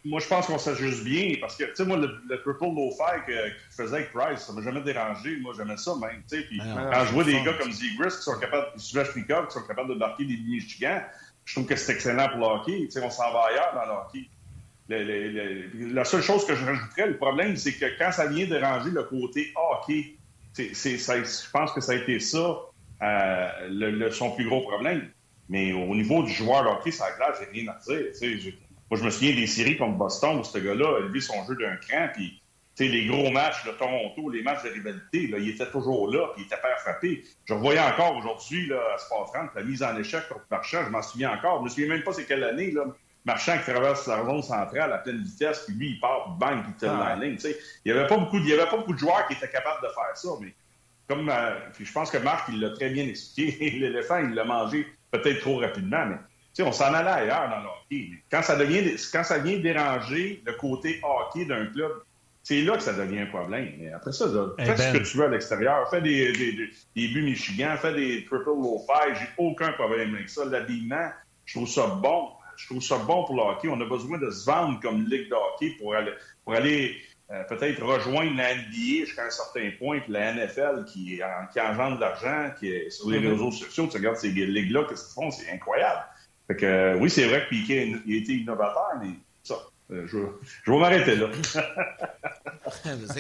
[0.05, 3.55] moi, je pense qu'on s'ajuste bien parce que, tu sais, moi, le, triple low-fi qu'il
[3.70, 5.36] faisait avec Price, ça m'a jamais dérangé.
[5.40, 6.22] Moi, j'aimais ça même.
[6.28, 9.46] Tu sais, puis ah quand je vois des gars comme Zigris qui sont capables, Sveshnikov,
[9.46, 11.00] qui sont capables de marquer des Michigan,
[11.44, 12.78] je trouve que c'est excellent pour le hockey.
[12.86, 15.94] Tu sais, on s'en va ailleurs dans le hockey.
[15.94, 19.05] la seule chose que je rajouterais, le problème, c'est que quand ça vient déranger le
[19.05, 20.16] côté hockey,
[20.53, 22.59] c'est, ça, je pense que ça a été ça
[23.03, 25.09] euh, le, son plus gros problème.
[25.48, 28.07] Mais au niveau du joueur hockey, ça a clair, j'ai rien à dire.
[28.93, 31.57] Moi, je me souviens des séries contre Boston où ce gars-là a élevé son jeu
[31.57, 32.38] d'un cran, puis
[32.78, 36.43] les gros matchs de Toronto, les matchs de rivalité, là, il était toujours là, puis
[36.43, 37.24] il était pas frappé.
[37.47, 41.01] Je revoyais encore aujourd'hui là, à Sport la mise en échec contre Marchand, je m'en
[41.01, 41.61] souviens encore.
[41.61, 42.70] Je me souviens même pas c'est quelle année.
[42.70, 42.84] Là.
[43.24, 46.72] Marchand qui traverse la zone centrale à pleine vitesse, puis lui, il part, bang, puis
[46.82, 47.38] il ah, la ligne.
[47.43, 47.55] Il
[47.86, 50.14] n'y avait, pas beaucoup de, avait pas beaucoup de joueurs qui étaient capables de faire
[50.16, 50.53] ça, mais
[51.09, 54.86] comme euh, je pense que Marc, il l'a très bien expliqué, l'éléphant, il l'a mangé
[55.11, 56.16] peut-être trop rapidement, mais
[56.61, 58.11] on s'en allait ailleurs dans le hockey.
[58.30, 61.92] Quand ça, devient, quand ça vient déranger le côté hockey d'un club,
[62.42, 63.72] c'est là que ça devient un problème.
[63.78, 64.26] Mais après ça,
[64.59, 64.92] fais ce ben.
[64.92, 65.88] que tu veux à l'extérieur.
[65.90, 69.16] Fais des, des, buts Michigan, fais des triple low five.
[69.18, 70.44] J'ai aucun problème avec ça.
[70.44, 71.11] L'habillement,
[71.44, 72.30] je trouve ça bon.
[72.57, 73.68] Je trouve ça bon pour le hockey.
[73.68, 76.12] On a besoin de se vendre comme ligue de hockey pour aller,
[76.44, 76.96] pour aller
[77.30, 81.20] euh, peut-être rejoindre la NBA jusqu'à un certain point, puis la NFL qui,
[81.53, 83.30] qui engendre de l'argent, qui est sur les mm-hmm.
[83.30, 86.03] réseaux sociaux, tu regardes ces ligues-là, qu'est-ce qu'ils font, c'est incroyable.
[86.47, 89.11] Fait que, euh, oui, c'est vrai que Piquet a été innovateur, mais
[89.43, 89.55] ça,
[89.90, 90.18] euh, je,
[90.64, 91.28] je, vais m'arrêter là.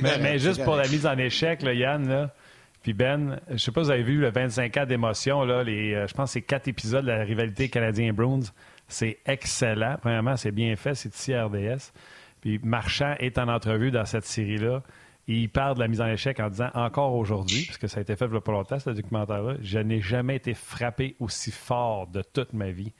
[0.20, 2.34] mais, juste pour la mise en échec, là, Yann, là,
[2.82, 6.06] puis Ben, je sais pas si vous avez vu le 25 ans d'émotion, là, les,
[6.06, 8.50] je pense que c'est quatre épisodes de la rivalité canadien-Bruins.
[8.88, 9.96] C'est excellent.
[10.00, 11.92] Premièrement, c'est bien fait, c'est ici RDS.
[12.40, 14.82] Puis Marchand est en entrevue dans cette série-là.
[15.28, 18.02] Il parle de la mise en échec en disant encore aujourd'hui, parce que ça a
[18.02, 22.22] été fait il pas longtemps, ce documentaire-là, je n'ai jamais été frappé aussi fort de
[22.22, 22.92] toute ma vie.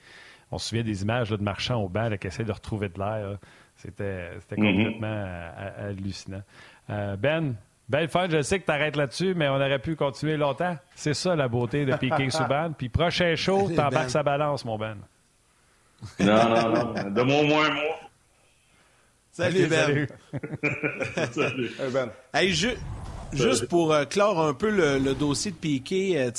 [0.51, 3.37] On se souvient des images de Marchand au banc qui essaie de retrouver de l'air.
[3.75, 4.55] C'était mm-hmm.
[4.55, 6.43] complètement euh, hallucinant.
[6.89, 7.55] Euh, ben,
[7.89, 10.77] belle fin, je sais que tu arrêtes là-dessus, mais on aurait pu continuer longtemps.
[10.95, 12.71] C'est ça la beauté de Piqué Souban.
[12.77, 14.09] Puis prochain show, t'embarques ben.
[14.09, 14.97] sa balance, mon Ben.
[16.19, 17.09] Non, non, non.
[17.09, 17.99] De mon moins un mois.
[19.33, 20.07] Salut, Ben.
[21.33, 21.71] Salut.
[21.91, 22.11] ben.
[22.31, 22.53] Hey,
[23.33, 26.31] Juste pour euh, clore un peu le, dossier de Piqué, euh,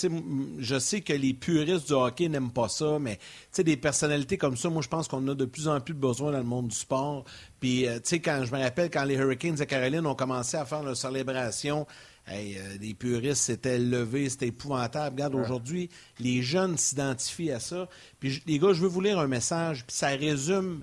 [0.59, 3.19] je sais que les puristes du hockey n'aiment pas ça, mais
[3.57, 6.39] des personnalités comme ça, moi, je pense qu'on a de plus en plus besoin dans
[6.39, 7.25] le monde du sport.
[7.59, 10.85] Puis, euh, quand je me rappelle, quand les Hurricanes de Caroline ont commencé à faire
[10.85, 11.87] leur célébration,
[12.29, 15.17] les puristes s'étaient levés, c'était épouvantable.
[15.17, 15.91] Regarde, aujourd'hui,
[16.21, 17.89] les jeunes s'identifient à ça.
[18.21, 20.83] Puis, les gars, je veux vous lire un message, puis ça résume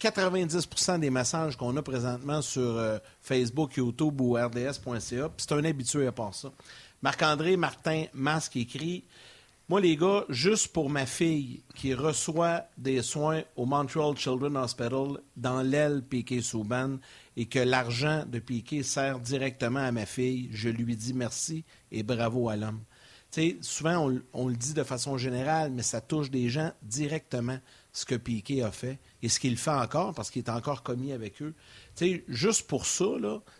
[0.00, 5.30] 90% des messages qu'on a présentement sur euh, Facebook, YouTube ou RDS.ca.
[5.36, 6.52] C'est un habitué à part ça.
[7.02, 9.04] Marc-André Martin Masque écrit
[9.68, 15.18] Moi, les gars, juste pour ma fille qui reçoit des soins au Montreal Children's Hospital
[15.36, 16.98] dans l'aile Piquet Souban
[17.36, 22.02] et que l'argent de Piquet sert directement à ma fille, je lui dis merci et
[22.02, 22.80] bravo à l'homme.
[23.62, 27.58] souvent, on, le dit de façon générale, mais ça touche des gens directement
[27.96, 31.12] ce que Piquet a fait et ce qu'il fait encore parce qu'il est encore commis
[31.12, 31.54] avec eux.
[31.94, 33.06] sais, juste pour ça,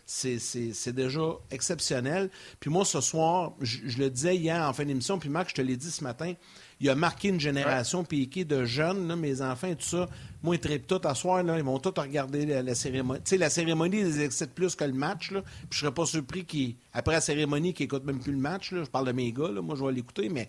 [0.05, 2.29] c'est déjà exceptionnel.
[2.59, 5.61] Puis moi, ce soir, je, le disais hier en fin d'émission, puis Marc, je te
[5.63, 6.33] l'ai dit ce matin,
[6.79, 10.07] il a marqué une génération Piquet de jeunes, mes enfants et tout ça.
[10.43, 13.21] Moi, ils trippent tout à soir, là, ils vont tous regarder la, cérémonie.
[13.23, 15.31] Tu sais, la cérémonie, ils excitent plus que le match.
[15.31, 15.41] Là.
[15.41, 18.71] Puis je serais pas surpris qu'après la cérémonie, qu'ils n'écoutent même plus le match.
[18.71, 18.83] Là.
[18.83, 19.63] Je parle de mes gars, là.
[19.63, 20.47] moi, je vais l'écouter, mais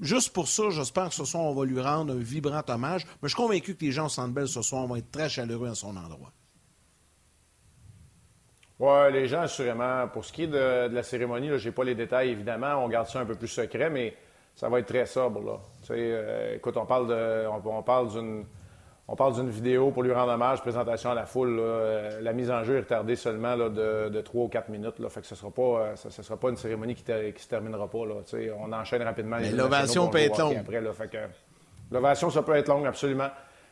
[0.00, 3.04] juste pour ça, j'espère que ce soir, on va lui rendre un vibrant hommage.
[3.04, 5.68] Mais je suis convaincu que les gens au Centre ce soir vont être très chaleureux
[5.68, 6.32] à son endroit.
[8.78, 10.06] Oui, les gens, assurément.
[10.08, 12.84] Pour ce qui est de, la cérémonie, je n'ai pas les détails, évidemment.
[12.84, 14.14] On garde ça un peu plus secret, mais
[14.54, 15.42] ça va être très sobre.
[15.42, 15.60] Là.
[15.90, 18.44] Euh, écoute, on parle, de, on, parle d'une
[19.08, 21.58] On parle d'une vidéo pour lui rendre hommage, présentation à la foule.
[21.60, 24.98] Euh, la mise en jeu est retardée seulement de, de, 3 ou 4 minutes.
[24.98, 25.08] Là.
[25.08, 28.04] Fait que ce ne sera, pas, sera pas une cérémonie qui ne se terminera pas.
[28.04, 28.14] Là.
[28.58, 29.36] On enchaîne rapidement.
[29.52, 30.64] L'ovation peut être longue.
[31.92, 33.28] l'ovation, ça peut être longue, absolument.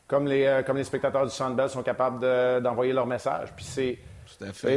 [0.07, 2.21] Comme les, comme les spectateurs du Sandbell sont capables
[2.63, 3.49] d'envoyer leur message.
[3.57, 3.99] Puis c'est,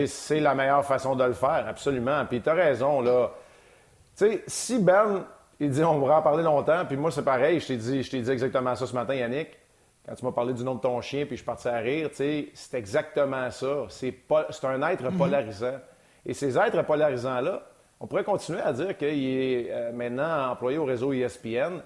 [0.08, 2.26] c'est la meilleure façon de le faire, absolument.
[2.26, 3.32] Puis tu as raison, là.
[4.18, 5.24] Tu sais, si Ben,
[5.60, 8.10] il dit on va en parler longtemps, puis moi c'est pareil, je t'ai dit, je
[8.10, 9.50] t'ai dit exactement ça ce matin, Yannick.
[10.08, 12.10] Quand tu m'as parlé du nom de ton chien, puis je suis parti à rire,
[12.10, 13.86] tu sais, c'est exactement ça.
[13.90, 14.14] C'est,
[14.64, 15.18] un être mhm.
[15.18, 15.80] polarisant.
[16.26, 17.64] Et ces êtres polarisants-là,
[18.00, 21.82] on pourrait continuer à dire qu'il est euh, maintenant employé au réseau ESPN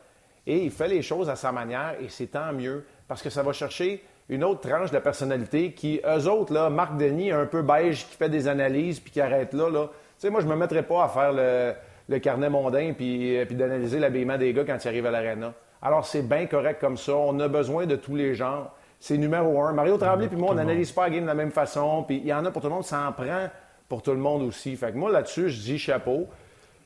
[0.46, 3.44] et il fait les choses à sa manière et c'est tant mieux parce que ça
[3.44, 7.62] va chercher une autre tranche de personnalité qui, eux autres, là, Marc Denis, un peu
[7.62, 9.88] beige, qui fait des analyses puis qui arrête là, là.
[9.88, 11.74] Tu sais, moi, je me mettrais pas à faire le,
[12.08, 15.54] le carnet mondain puis, euh, puis d'analyser l'habillement des gars quand ils arrivent à l'aréna.
[15.82, 17.16] Alors, c'est bien correct comme ça.
[17.16, 18.72] On a besoin de tous les genres.
[19.00, 19.74] C'est numéro un.
[19.74, 22.04] Mario Tremblay puis moi, on n'analyse pas la game de la même façon.
[22.04, 23.50] Puis il y en a pour tout le monde, ça en prend
[23.90, 24.76] pour tout le monde aussi.
[24.76, 26.28] Fait que moi, là-dessus, je dis chapeau.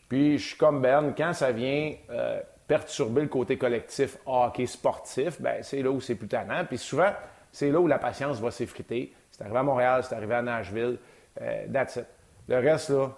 [0.08, 5.42] Puis je suis comme Berne, quand ça vient euh, perturber le côté collectif hockey sportif,
[5.42, 6.64] ben c'est là où c'est plus tannant.
[6.66, 7.12] Puis souvent,
[7.52, 9.14] c'est là où la patience va s'effriter.
[9.30, 10.98] C'est arrivé à Montréal, c'est arrivé à Nashville.
[11.42, 12.06] Euh, that's it.
[12.48, 13.12] Le reste, là,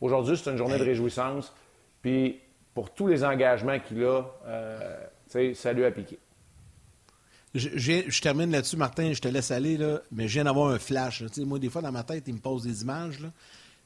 [0.00, 1.54] aujourd'hui, c'est une journée de réjouissance.
[2.02, 2.40] Puis
[2.74, 4.96] pour tous les engagements qu'il a, euh,
[5.54, 6.18] salut à Piqué.
[7.54, 11.22] Je, termine là-dessus, Martin, je te laisse aller, là, mais je viens d'avoir un flash.
[11.38, 13.18] Moi, des fois, dans ma tête, il me pose des images.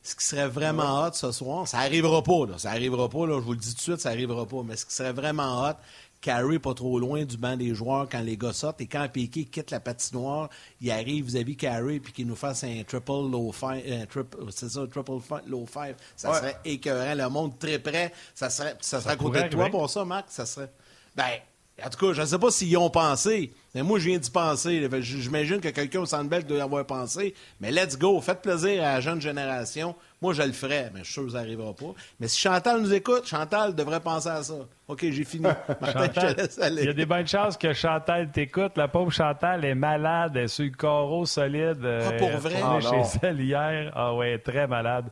[0.03, 2.47] Ce qui serait vraiment hot ce soir, ça n'arrivera pas.
[2.47, 4.63] Là, ça n'arrivera pas, là, je vous le dis tout de suite, ça n'arrivera pas.
[4.65, 5.75] Mais ce qui serait vraiment hot,
[6.21, 8.81] Carrie pas trop loin du banc des joueurs quand les gars sortent.
[8.81, 10.49] Et quand Piqué quitte la patinoire,
[10.81, 13.83] il arrive vis-à-vis Carrie puis qu'il nous fasse un triple low five.
[13.87, 14.05] Euh,
[14.51, 15.13] c'est ça, triple
[15.47, 15.95] low five.
[16.17, 17.15] Ça serait écœurant.
[17.15, 18.13] Le monde très près.
[18.35, 20.27] Ça serait, ça serait à côté de toi pour ça, Marc.
[20.29, 20.71] Ça serait.
[21.19, 24.07] Ben, en tout cas, je ne sais pas s'ils y ont pensé, mais moi, je
[24.07, 24.89] viens d'y penser.
[25.01, 27.35] J'imagine que quelqu'un au Centre doit y avoir pensé.
[27.61, 29.95] Mais let's go, faites plaisir à la jeune génération.
[30.23, 31.95] Moi, je le ferai, mais je suis sûr que ça n'arrivera pas.
[32.21, 34.55] Mais si Chantal nous écoute, Chantal devrait penser à ça.
[34.87, 35.47] OK, j'ai fini.
[35.93, 36.37] Chantal,
[36.79, 38.73] Il y a des bonnes chances que Chantal t'écoute.
[38.77, 41.85] La pauvre Chantal est malade, elle est sur le carreau solide.
[41.85, 42.55] Ah, pour vrai?
[42.55, 43.93] Elle est chez elle hier.
[43.95, 45.07] Ah ouais, très malade.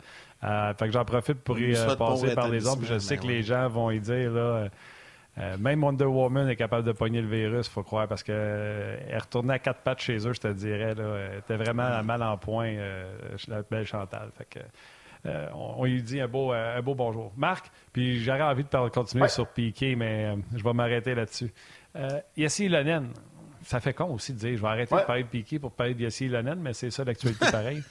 [0.44, 2.82] Euh, fait que j'en profite pour y euh, passer par les autres.
[2.84, 4.68] Je sais que les gens vont y dire, là...
[5.39, 8.37] Euh, même Wonder Woman est capable de pogner le virus, il faut croire, parce qu'elle
[8.39, 10.95] euh, retournait à quatre pattes chez eux, je te dirais.
[10.97, 14.30] elle était vraiment mal en point, euh, la belle Chantal.
[15.53, 17.32] on, lui dit un beau, un beau bonjour.
[17.37, 21.53] Marc, puis j'aurais envie de continuer sur Piqué, mais je vais m'arrêter là-dessus.
[22.37, 23.09] Yassi Lonen,
[23.62, 25.95] ça fait con aussi de dire je vais arrêter de parler de Piqué pour parler
[25.95, 27.82] de Yassi Lonen, mais c'est ça l'actualité pareil.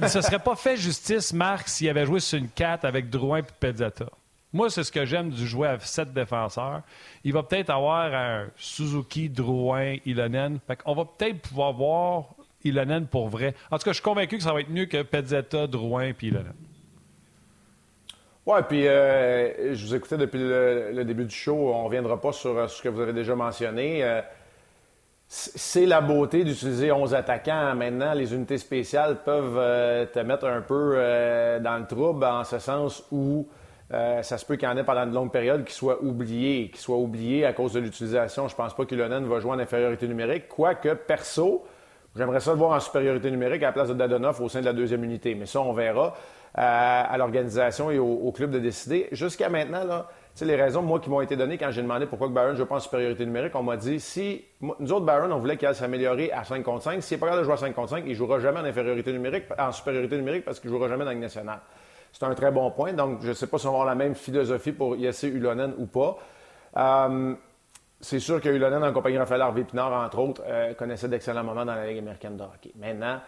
[0.00, 3.38] ne se serait pas fait justice, Marc, s'il avait joué sur une 4 avec Drouin
[3.38, 4.06] et Pezzata.
[4.52, 6.82] Moi, c'est ce que j'aime du jouer à sept défenseurs.
[7.24, 10.60] Il va peut-être avoir un Suzuki, Drouin, Ilonen.
[10.84, 12.34] On va peut-être pouvoir voir
[12.64, 13.54] Ilonen pour vrai.
[13.70, 16.16] En tout cas, je suis convaincu que ça va être mieux que Pezzetta, Drouin et
[16.22, 16.54] Ilonen.
[18.46, 21.74] Oui, puis euh, je vous écoutais depuis le, début du show.
[21.74, 24.04] On ne reviendra pas sur euh, ce que vous avez déjà mentionné.
[24.04, 24.20] Euh,
[25.26, 27.74] c'est la beauté d'utiliser 11 attaquants.
[27.74, 30.94] Maintenant, les unités spéciales peuvent te mettre un peu
[31.60, 33.48] dans le trouble en ce sens où
[33.92, 36.70] euh, ça se peut qu'il y en ait pendant une longue période qui soit oublié,
[36.70, 38.48] qui soit oublié à cause de l'utilisation.
[38.48, 41.64] Je pense pas que Lonen va jouer en infériorité numérique, quoique perso,
[42.16, 44.64] j'aimerais ça le voir en supériorité numérique à la place de Dadonov au sein de
[44.64, 45.36] la deuxième unité.
[45.36, 46.14] Mais ça, on verra
[46.58, 49.08] euh, à l'organisation et au, club de décider.
[49.12, 50.08] Jusqu'à maintenant, là,
[50.40, 52.66] les raisons, moi, qui m'ont été données quand j'ai demandé pourquoi que Barron ne joue
[52.66, 56.32] pas en supériorité numérique, on m'a dit si nous autres, Barron, on voulait qu'il s'améliorer
[56.32, 57.02] à 5 contre 5.
[57.02, 58.64] S'il n'est pas capable de jouer à 5 contre 5, il ne jouera jamais en
[58.64, 61.60] infériorité numérique, en supériorité numérique parce qu'il ne jouera jamais dans le national.
[62.18, 62.94] C'est un très bon point.
[62.94, 65.74] Donc, je ne sais pas si on va avoir la même philosophie pour Yesse Ulonen
[65.76, 66.16] ou pas.
[66.78, 67.34] Euh,
[68.00, 71.74] c'est sûr que Ulonen, en compagnie de Raphaël entre autres, euh, connaissait d'excellents moments dans
[71.74, 72.72] la Ligue américaine de hockey.
[72.76, 73.20] Maintenant,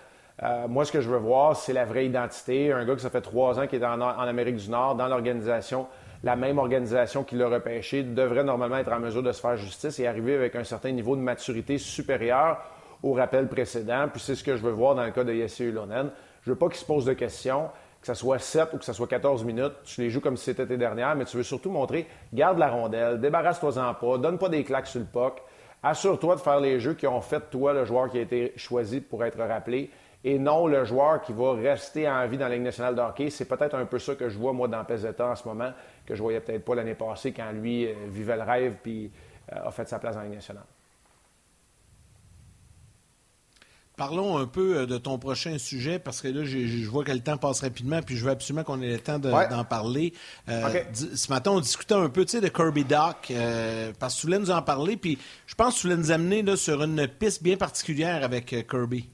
[0.42, 2.72] euh, moi, ce que je veux voir, c'est la vraie identité.
[2.72, 5.86] Un gars qui ça fait trois ans qui est en, Amérique du Nord, dans l'organisation,
[6.24, 9.98] la même organisation qui l'a repêché, devrait normalement être en mesure de se faire justice
[9.98, 12.56] et arriver avec un certain niveau de maturité supérieur
[13.02, 14.06] au rappel précédent.
[14.10, 16.08] Puis c'est ce que je veux voir dans le cas de Yesse Ulonen.
[16.40, 17.68] Je veux pas qu'il se pose de questions
[18.00, 20.44] que ce soit 7 ou que ce soit 14 minutes, tu les joues comme si
[20.44, 24.48] c'était tes dernières, mais tu veux surtout montrer, garde la rondelle, débarrasse-toi-en pas, donne pas
[24.48, 25.42] des claques sur le puck,
[25.82, 29.00] assure-toi de faire les jeux qui ont fait toi le joueur qui a été choisi
[29.00, 29.90] pour être rappelé
[30.24, 33.30] et non le joueur qui va rester en vie dans la Ligue nationale de hockey.
[33.30, 35.72] C'est peut-être un peu ça que je vois, moi, dans Peseta en ce moment,
[36.04, 39.12] que je voyais peut-être pas l'année passée quand lui euh, vivait le rêve puis
[39.52, 40.64] euh, a fait sa place dans la Ligue nationale.
[43.98, 47.36] Parlons un peu de ton prochain sujet parce que là, je vois que le temps
[47.36, 50.14] passe rapidement puis je veux absolument qu'on ait le temps d'en parler.
[50.46, 53.32] Ce matin, on discutait un peu de Kirby Doc
[53.98, 56.42] parce que tu voulais nous en parler puis je pense que tu voulais nous amener
[56.42, 59.10] là, sur une piste bien particulière avec Kirby.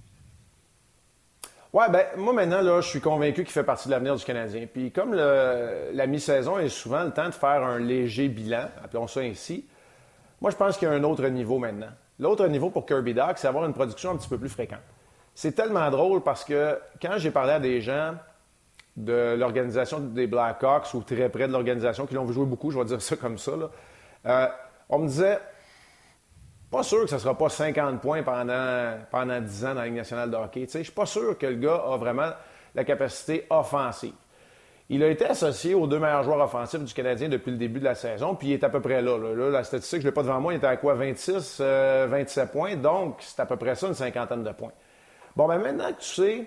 [1.73, 4.67] Oui, ben moi maintenant, là, je suis convaincu qu'il fait partie de l'avenir du Canadien.
[4.71, 9.21] Puis comme la mi-saison est souvent le temps de faire un léger bilan, appelons ça
[9.21, 9.65] ainsi,
[10.43, 11.89] moi je pense qu'il y a un autre niveau maintenant.
[12.19, 14.79] L'autre niveau pour Kirby Doc, c'est avoir une production un petit peu plus fréquente.
[15.35, 18.15] C'est tellement drôle parce que quand j'ai parlé à des gens
[18.97, 22.85] de l'organisation des Blackhawks ou très près de l'organisation qui l'ont jouer beaucoup, je vais
[22.85, 23.53] dire ça comme ça,
[24.27, 24.49] euh,
[24.89, 25.41] on me disait
[26.71, 29.87] pas sûr que ce ne sera pas 50 points pendant, pendant 10 ans dans la
[29.87, 30.67] Ligue nationale de hockey.
[30.73, 32.31] Je ne suis pas sûr que le gars a vraiment
[32.75, 34.15] la capacité offensive.
[34.91, 37.85] Il a été associé aux deux meilleurs joueurs offensifs du Canadien depuis le début de
[37.85, 39.17] la saison, puis il est à peu près là.
[39.51, 40.95] la statistique, je ne l'ai pas devant moi, il était à quoi?
[40.95, 44.73] 26, 27 euh, points, donc c'est à peu près ça, une cinquantaine de points.
[45.37, 46.47] Bon, ben maintenant que tu sais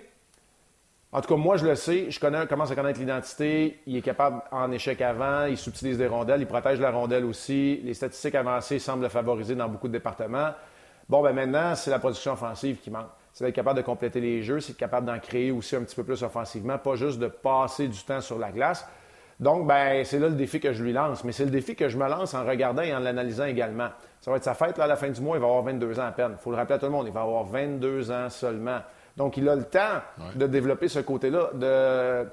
[1.10, 2.10] en tout cas, moi, je le sais.
[2.10, 3.80] Je connais, commence à connaître l'identité.
[3.86, 5.46] Il est capable en échec avant.
[5.46, 6.42] Il subtilise des rondelles.
[6.42, 7.80] Il protège la rondelle aussi.
[7.82, 10.50] Les statistiques avancées semblent le favoriser dans beaucoup de départements.
[11.08, 13.08] Bon, ben maintenant, c'est la production offensive qui manque.
[13.38, 14.58] C'est d'être capable de compléter les jeux.
[14.58, 18.02] C'est capable d'en créer aussi un petit peu plus offensivement, pas juste de passer du
[18.02, 18.84] temps sur la glace.
[19.38, 21.22] Donc, ben, c'est là le défi que je lui lance.
[21.22, 23.90] Mais c'est le défi que je me lance en regardant et en l'analysant également.
[24.20, 25.36] Ça va être sa fête là, à la fin du mois.
[25.36, 26.32] Il va avoir 22 ans à peine.
[26.32, 27.06] Il faut le rappeler à tout le monde.
[27.06, 28.80] Il va avoir 22 ans seulement.
[29.16, 30.02] Donc, il a le temps
[30.34, 32.26] de développer ce côté-là de,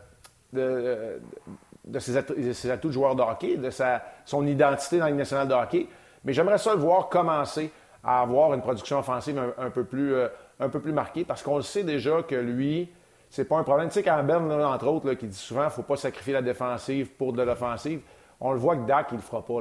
[0.51, 5.53] de, ses, atouts, de joueur de hockey, de sa, son identité dans la nationale de
[5.53, 5.85] hockey.
[6.23, 7.71] Mais j'aimerais ça le voir commencer
[8.03, 10.27] à avoir une production offensive un, peu, plus, euh,
[10.59, 12.89] un peu plus marquée parce qu'on le sait déjà que lui,
[13.29, 13.89] c'est pas un problème.
[13.89, 17.09] Tu sais, Campbell, entre autres, qui dit souvent qu'il ne faut pas sacrifier la défensive
[17.11, 18.01] pour de l'offensive,
[18.39, 19.59] on le voit que Dak, il le fera pas.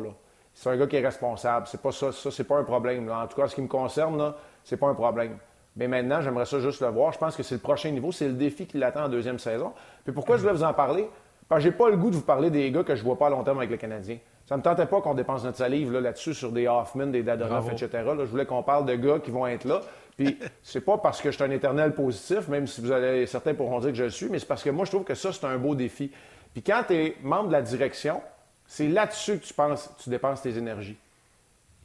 [0.52, 1.66] C'est un gars qui est responsable.
[1.66, 3.10] C'est pas ça, ça c'est pas un problème.
[3.10, 5.38] En tout cas, ce qui me concerne, c'est pas un problème.
[5.76, 7.12] Mais maintenant, j'aimerais ça juste le voir.
[7.12, 8.12] Je pense que c'est le prochain niveau.
[8.12, 9.72] C'est le défi qui l'attend en deuxième saison.
[10.04, 11.10] Puis pourquoi je voulais vous en parler?
[11.48, 13.26] Parce que j'ai pas le goût de vous parler des gars que je vois pas
[13.26, 14.18] à long terme avec le Canadien.
[14.46, 17.88] Ça me tentait pas qu'on dépense notre salive là-dessus sur des Hoffman, des Dadonov, etc.
[18.18, 19.80] je voulais qu'on parle de gars qui vont être là.
[20.16, 23.54] Puis c'est pas parce que je suis un éternel positif, même si vous allez, certains
[23.54, 25.32] pourront dire que je le suis, mais c'est parce que moi, je trouve que ça,
[25.32, 26.10] c'est un beau défi.
[26.52, 28.20] Puis quand tu es membre de la direction,
[28.66, 30.96] c'est là-dessus que tu penses, tu dépenses tes énergies.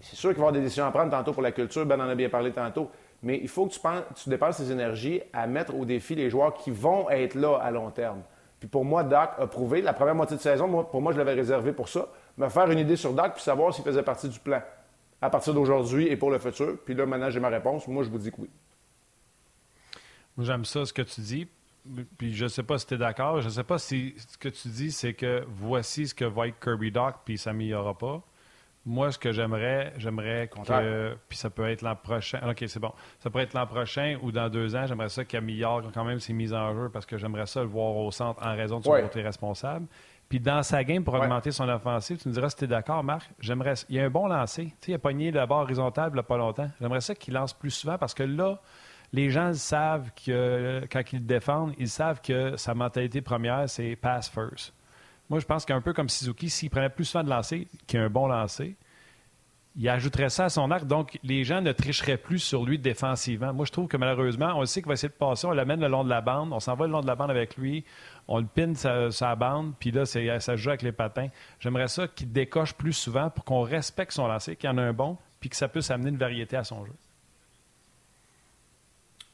[0.01, 1.99] C'est sûr qu'il va y avoir des décisions à prendre tantôt pour la culture, Ben
[1.99, 2.89] en a bien parlé tantôt
[3.21, 6.29] mais il faut que tu, penses, tu dépenses tes énergies à mettre au défi les
[6.29, 8.21] joueurs qui vont être là à long terme.
[8.59, 11.33] Puis pour moi, Doc a prouvé, la première moitié de saison, pour moi, je l'avais
[11.33, 12.07] réservé pour ça,
[12.37, 14.61] me faire une idée sur Doc puis savoir s'il faisait partie du plan
[15.21, 16.77] à partir d'aujourd'hui et pour le futur.
[16.85, 17.87] Puis là, maintenant, j'ai ma réponse.
[17.87, 18.49] Moi, je vous dis que oui.
[20.37, 21.47] J'aime ça, ce que tu dis.
[22.17, 23.41] Puis je ne sais pas si tu es d'accord.
[23.41, 26.47] Je ne sais pas si ce que tu dis, c'est que voici ce que va
[26.47, 28.21] être Kirby Doc, puis ça s'améliorera pas.
[28.85, 31.15] Moi, ce que j'aimerais, j'aimerais que.
[31.27, 32.39] Puis ça peut être l'an prochain.
[32.49, 32.93] OK, c'est bon.
[33.19, 34.85] Ça peut être l'an prochain ou dans deux ans.
[34.87, 37.67] J'aimerais ça qu'il améliore quand même ses mises en jeu parce que j'aimerais ça le
[37.67, 39.85] voir au centre en raison de son côté responsable.
[40.29, 43.03] Puis dans sa game, pour augmenter son offensive, tu me diras si tu es d'accord,
[43.03, 43.29] Marc.
[43.39, 43.73] J'aimerais.
[43.89, 44.65] Il y a un bon lancer.
[44.65, 46.69] Tu sais, il a pogné la barre horizontale il n'y a pas longtemps.
[46.79, 48.59] J'aimerais ça qu'il lance plus souvent parce que là,
[49.11, 53.95] les gens savent que quand ils le défendent, ils savent que sa mentalité première, c'est
[53.95, 54.71] pass first.
[55.29, 58.03] Moi, je pense qu'un peu comme Suzuki, s'il prenait plus soin de lancer, qu'il a
[58.03, 58.75] un bon lancer,
[59.75, 60.85] il ajouterait ça à son arc.
[60.85, 63.53] Donc, les gens ne tricheraient plus sur lui défensivement.
[63.53, 65.87] Moi, je trouve que malheureusement, on sait qu'il va essayer de passer, on l'amène le
[65.87, 67.85] long de la bande, on s'en va le long de la bande avec lui,
[68.29, 71.27] on le pine sa, sa bande, puis là, ça joue avec les patins.
[71.59, 74.83] J'aimerais ça qu'il décoche plus souvent pour qu'on respecte son lancer, qu'il y en a
[74.83, 76.93] un bon, puis que ça puisse amener une variété à son jeu.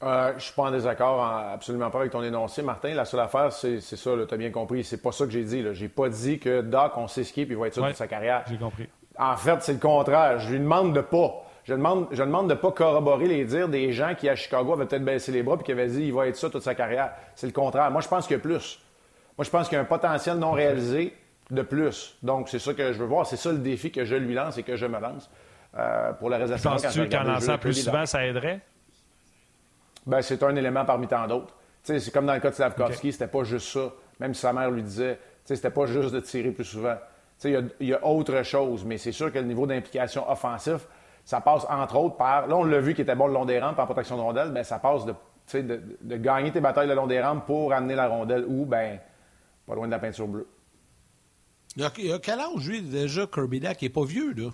[0.01, 2.93] Euh, je ne suis pas en désaccord absolument pas avec ton énoncé, Martin.
[2.93, 4.83] La seule affaire, c'est ça, tu as bien compris.
[4.85, 5.61] C'est pas ça que j'ai dit.
[5.73, 7.81] Je n'ai pas dit que Doc, on sait ce qu'il est il va être ça
[7.81, 8.43] toute sa carrière.
[8.47, 8.87] J'ai compris.
[9.17, 10.39] En fait, c'est le contraire.
[10.39, 11.43] Je lui demande de pas.
[11.63, 14.73] Je demande, je demande de ne pas corroborer les dires des gens qui, à Chicago,
[14.73, 16.75] avaient peut-être baissé les bras et qui avaient dit il va être ça toute sa
[16.75, 17.11] carrière.
[17.33, 17.89] C'est le contraire.
[17.89, 18.79] Moi, je pense qu'il y a plus.
[19.37, 21.13] Moi, je pense qu'il y a un potentiel non réalisé
[21.51, 22.17] de plus.
[22.23, 23.25] Donc, c'est ça que je veux voir.
[23.25, 25.29] C'est ça le défi que je lui lance et que je me lance
[25.77, 26.71] euh, pour la réalisation.
[26.71, 28.61] Penses-tu qu'en lançant plus souvent, ça aiderait?
[30.05, 31.53] Ben, c'est un élément parmi tant d'autres.
[31.83, 33.91] C'est comme dans le cas de Slavkovski, c'était pas juste ça.
[34.19, 36.95] Même si sa mère lui disait, c'était pas juste de tirer plus souvent.
[37.43, 40.87] Il y, a autre chose, mais c'est sûr que le niveau d'implication offensif,
[41.25, 42.47] ça passe entre autres par.
[42.47, 44.51] Là, on l'a vu qu'il était bon le long des rampes en protection de rondelle,
[44.51, 45.13] ben, ça passe de,
[45.53, 48.99] de, de, gagner tes batailles le long des rampes pour amener la rondelle ou, ben,
[49.65, 50.47] pas loin de la peinture bleue.
[51.77, 53.81] Il y a, quel âge, lui, déjà, Kirby Dak?
[53.81, 54.51] Il n'est pas vieux, là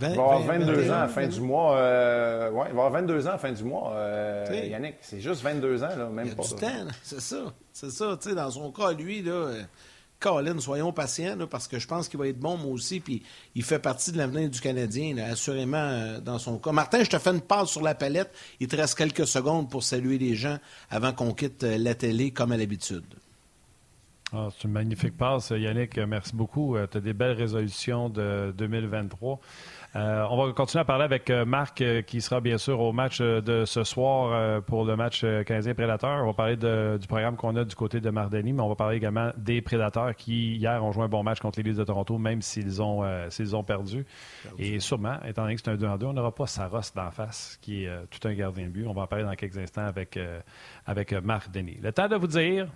[0.00, 1.76] il va avoir 22 ans à la fin du mois.
[1.76, 4.96] Euh, ouais, il va avoir 22 ans à la fin du mois, euh, Yannick.
[5.00, 6.42] C'est juste 22 ans, là, même il pas.
[6.42, 7.52] Du temps, c'est ça.
[7.72, 8.18] C'est ça.
[8.20, 9.52] Tu sais, dans son cas, lui, là,
[10.22, 13.22] Colin, soyons patients, parce que je pense qu'il va être bon, moi aussi, puis
[13.54, 16.72] il fait partie de l'avenir du Canadien, assurément, euh, dans son cas.
[16.72, 18.30] Martin, je te fais une passe sur la palette.
[18.60, 20.58] Il te reste quelques secondes pour saluer les gens
[20.90, 23.04] avant qu'on quitte euh, la télé, comme à l'habitude.
[24.34, 25.98] Ah, c'est une magnifique passe, Yannick.
[25.98, 26.74] Merci beaucoup.
[26.90, 29.40] Tu as des belles résolutions de 2023.
[29.94, 32.94] Euh, on va continuer à parler avec euh, Marc, euh, qui sera bien sûr au
[32.94, 36.22] match de ce soir pour le match canadien Prédateur.
[36.22, 38.96] On va parler du programme qu'on a du côté de Mardini, mais on va parler
[38.96, 42.16] également des Prédateurs qui, hier, ont joué un bon match contre les Leafs de Toronto,
[42.16, 44.06] même s'ils ont, s'ils ont perdu.
[44.58, 47.10] Et sûrement, étant donné que c'est un 2 en 2, on n'aura pas Saros d'en
[47.10, 48.86] face, qui est tout un gardien de but.
[48.86, 50.18] On va en parler dans quelques instants avec,
[50.86, 51.78] avec Marc Denis.
[51.82, 52.68] Le temps de vous dire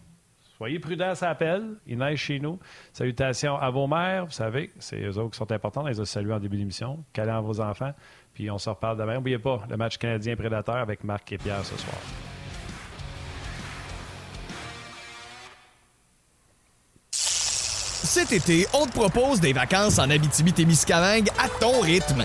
[0.57, 1.75] Soyez prudents, ça appelle.
[1.87, 2.59] Il neige chez nous.
[2.93, 4.25] Salutations à vos mères.
[4.25, 5.83] Vous savez, c'est eux autres qui sont importants.
[5.83, 7.05] On les a salués en début d'émission.
[7.13, 7.93] Câlin à vos enfants.
[8.33, 9.15] Puis on se reparle demain.
[9.15, 11.97] N'oubliez pas le match canadien prédateur avec Marc et Pierre ce soir.
[17.11, 22.25] Cet été, on te propose des vacances en Abitibi-Témiscamingue à ton rythme.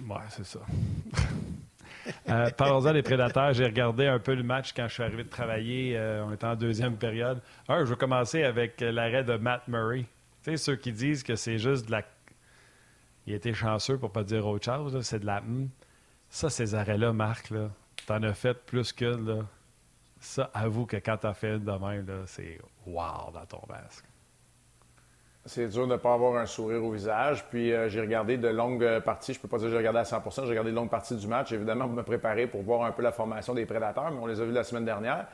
[0.00, 0.60] Ouais, c'est ça.
[2.28, 3.52] euh, Parlons-en des prédateurs.
[3.52, 5.96] J'ai regardé un peu le match quand je suis arrivé de travailler.
[5.96, 7.40] Euh, on était en deuxième période.
[7.68, 10.06] Je vais commencer avec l'arrêt de Matt Murray.
[10.44, 12.02] Tu sais, ceux qui disent que c'est juste de la.
[13.26, 15.00] Il était chanceux pour pas dire autre chose.
[15.02, 15.42] C'est de la.
[16.30, 17.70] Ça, ces arrêts-là, Marc, là,
[18.06, 19.42] t'en as fait plus que.
[20.20, 24.04] Ça, avoue que quand t'as fait de même, c'est wow dans ton masque
[25.48, 27.44] c'est dur de ne pas avoir un sourire au visage.
[27.50, 29.32] Puis euh, j'ai regardé de longues euh, parties.
[29.32, 31.26] Je peux pas dire que j'ai regardé à 100 j'ai regardé de longues parties du
[31.26, 34.26] match, évidemment, pour me préparer pour voir un peu la formation des prédateurs, mais on
[34.26, 35.26] les a vus la semaine dernière.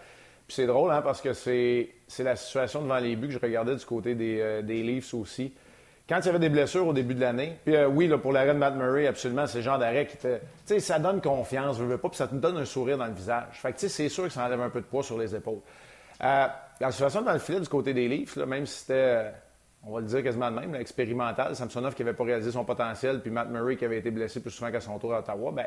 [0.47, 1.89] Puis c'est drôle, hein, parce que c'est,
[2.21, 5.53] la situation devant les buts que je regardais du côté des, euh, des Leafs aussi.
[6.09, 8.53] Quand il y avait des blessures au début de l'année, puis oui, là, pour l'arrêt
[8.53, 10.37] de Matt Murray, absolument, c'est le genre d'arrêt qui te.
[10.37, 13.07] Tu sais, ça donne confiance, je veux pas, puis ça te donne un sourire dans
[13.07, 13.47] le visage.
[13.53, 15.35] Fait que, tu sais, c'est sûr que ça enlève un peu de poids sur les
[15.35, 15.61] épaules.
[16.21, 19.33] la situation dans le filet du côté des Leafs, même si c'était
[19.87, 23.21] on va le dire quasiment de même, expérimental, Samsonov qui n'avait pas réalisé son potentiel,
[23.21, 25.67] puis Matt Murray qui avait été blessé plus souvent qu'à son tour à Ottawa, ben,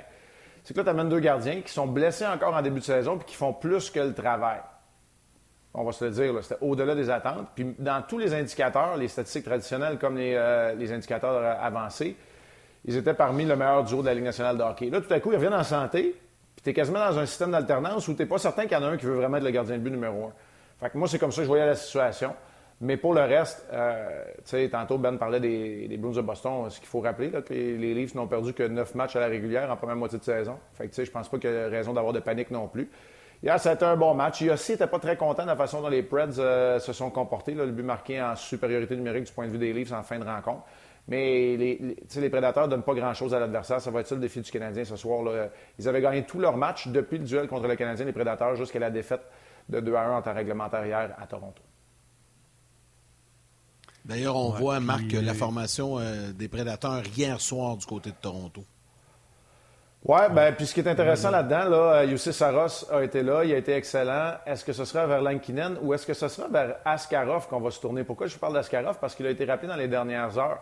[0.64, 3.18] c'est que là, tu amènes deux gardiens qui sont blessés encore en début de saison
[3.18, 4.60] puis qui font plus que le travail.
[5.74, 7.48] On va se le dire, c'était au-delà des attentes.
[7.54, 12.16] Puis dans tous les indicateurs, les statistiques traditionnelles comme les, euh, indicateurs avancés,
[12.84, 14.90] ils étaient parmi le meilleur duo de la Ligue nationale de.
[14.90, 16.16] Là, tout à coup, ils reviennent en santé,
[16.56, 18.76] puis tu es quasiment dans un système d'alternance où tu n'es pas certain qu'il y
[18.76, 20.34] en a un qui veut vraiment être le gardien de but numéro un.
[20.80, 22.34] Fait que moi, c'est comme ça que je voyais la situation.
[22.80, 26.70] Mais pour le reste, euh, tu sais, tantôt Ben parlait des, des Bruins de Boston.
[26.70, 29.28] Ce qu'il faut rappeler, là, que les, Leafs n'ont perdu que neuf matchs à la
[29.28, 30.60] régulière en première moitié de saison.
[30.76, 32.68] Fait que, tu sais, je pense pas qu'il y a raison d'avoir de panique non
[32.68, 32.90] plus.
[33.42, 34.42] Hier, été un bon match.
[34.42, 37.54] Yossi n'était pas très content de la façon dont les Preds euh, se sont comportés.
[37.54, 40.26] le but marqué en supériorité numérique du point de vue des Leafs en fin de
[40.26, 40.64] rencontre.
[41.08, 43.82] Mais les, les, les Prédateurs ne donnent pas grand-chose à l'adversaire.
[43.82, 45.24] Ça va être ça le défi du Canadien ce soir.
[45.24, 45.48] Là.
[45.80, 48.80] Ils avaient gagné tous leurs matchs depuis le duel contre le Canadien, les Prédateurs, jusqu'à
[48.80, 49.22] la défaite
[49.70, 51.67] de 2 à 1 en temps réglementaire hier à Toronto.
[54.08, 58.64] D'ailleurs, on voit, Marc, la formation euh, des prédateurs hier soir du côté de Toronto.
[60.06, 63.54] Oui, ben, puis ce qui est intéressant là-dedans, là, Yussi Saros a été là, il
[63.54, 64.36] a été excellent.
[64.46, 67.70] Est-ce que ce sera vers Lankinen ou est-ce que ce sera vers Askarov qu'on va
[67.70, 68.06] se tourner?
[68.06, 68.98] Pourquoi je vous parle d'Askarov?
[69.02, 70.60] Parce qu'il a été rappelé dans les dernières heures.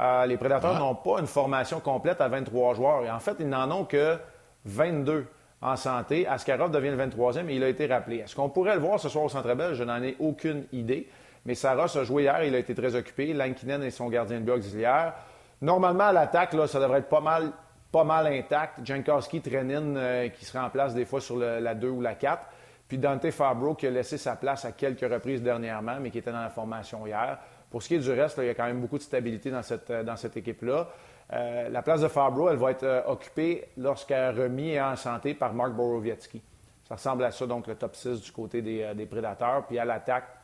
[0.00, 0.78] Euh, les Prédateurs ah.
[0.78, 3.04] n'ont pas une formation complète à 23 joueurs.
[3.04, 4.16] Et en fait, ils n'en ont que
[4.64, 5.26] 22
[5.60, 6.26] en santé.
[6.26, 8.18] Askarov devient le 23e et il a été rappelé.
[8.18, 9.74] Est-ce qu'on pourrait le voir ce soir au Centre Bell?
[9.74, 11.06] Je n'en ai aucune idée.
[11.46, 13.32] Mais Saros a joué hier, il a été très occupé.
[13.32, 15.14] Lankinen est son gardien de but auxiliaire.
[15.62, 17.52] Normalement, à l'attaque, ça devrait être pas mal,
[17.92, 18.80] pas mal intact.
[18.84, 22.42] Jankowski, Trenin, euh, qui se remplace des fois sur la 2 ou la 4.
[22.88, 26.32] Puis Dante Fabro, qui a laissé sa place à quelques reprises dernièrement, mais qui était
[26.32, 27.38] dans la formation hier.
[27.70, 29.62] Pour ce qui est du reste, il y a quand même beaucoup de stabilité dans
[29.62, 30.88] cette, euh, équipe-là.
[31.32, 35.54] Euh, la place de Fabro, elle va être occupée lorsqu'elle est remise en santé par
[35.54, 36.42] Mark Borowiecki.
[36.88, 39.64] Ça ressemble à ça, donc le top 6 du côté des, des prédateurs.
[39.66, 40.35] Puis à l'attaque,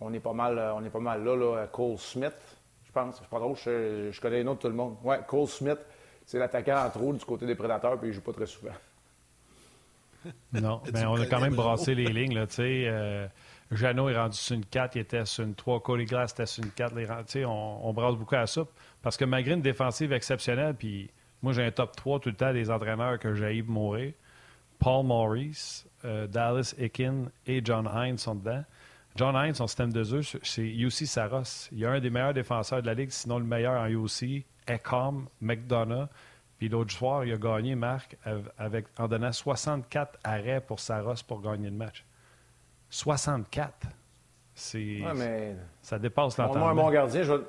[0.00, 1.66] on est pas mal, euh, on est pas mal là, là.
[1.68, 2.36] Cole Smith,
[2.84, 3.20] je pense.
[3.22, 4.96] Je pas trop, je, connais les noms de tout le monde.
[5.02, 5.78] Ouais, Cole Smith,
[6.24, 8.72] c'est l'attaquant en trop du côté des prédateurs, puis il joue pas très souvent.
[10.52, 12.84] Non, mais ben, on a quand même brassé les lignes, là, tu sais.
[12.88, 13.28] Euh,
[13.70, 16.64] Jeannot est rendu sur une 4, il était sur une 3, Cody Glass était sur
[16.64, 16.96] une 4.
[16.96, 18.70] Les, on, on brasse beaucoup à la soupe.
[19.02, 21.10] Parce que malgré une défensive exceptionnelle, puis
[21.42, 24.12] moi j'ai un top 3 tout le temps des entraîneurs que j'ai mourir.
[24.78, 28.64] Paul Maurice, euh, Dallas Ekin et John Hines sont dedans.
[29.16, 31.68] John Hines, son système de jeu, c'est UC Saros.
[31.72, 34.44] Il y a un des meilleurs défenseurs de la Ligue, sinon le meilleur en UC,
[34.68, 36.08] Ecom, McDonough.
[36.58, 38.16] Puis l'autre soir, il a gagné, Marc,
[38.56, 42.04] avec, en donnant 64 arrêts pour Saros pour gagner le match.
[42.90, 43.88] 64.
[44.54, 45.02] C'est,
[45.82, 46.60] ça dépasse l'entendement.
[46.60, 47.44] Moi, un bon gardien, je vais,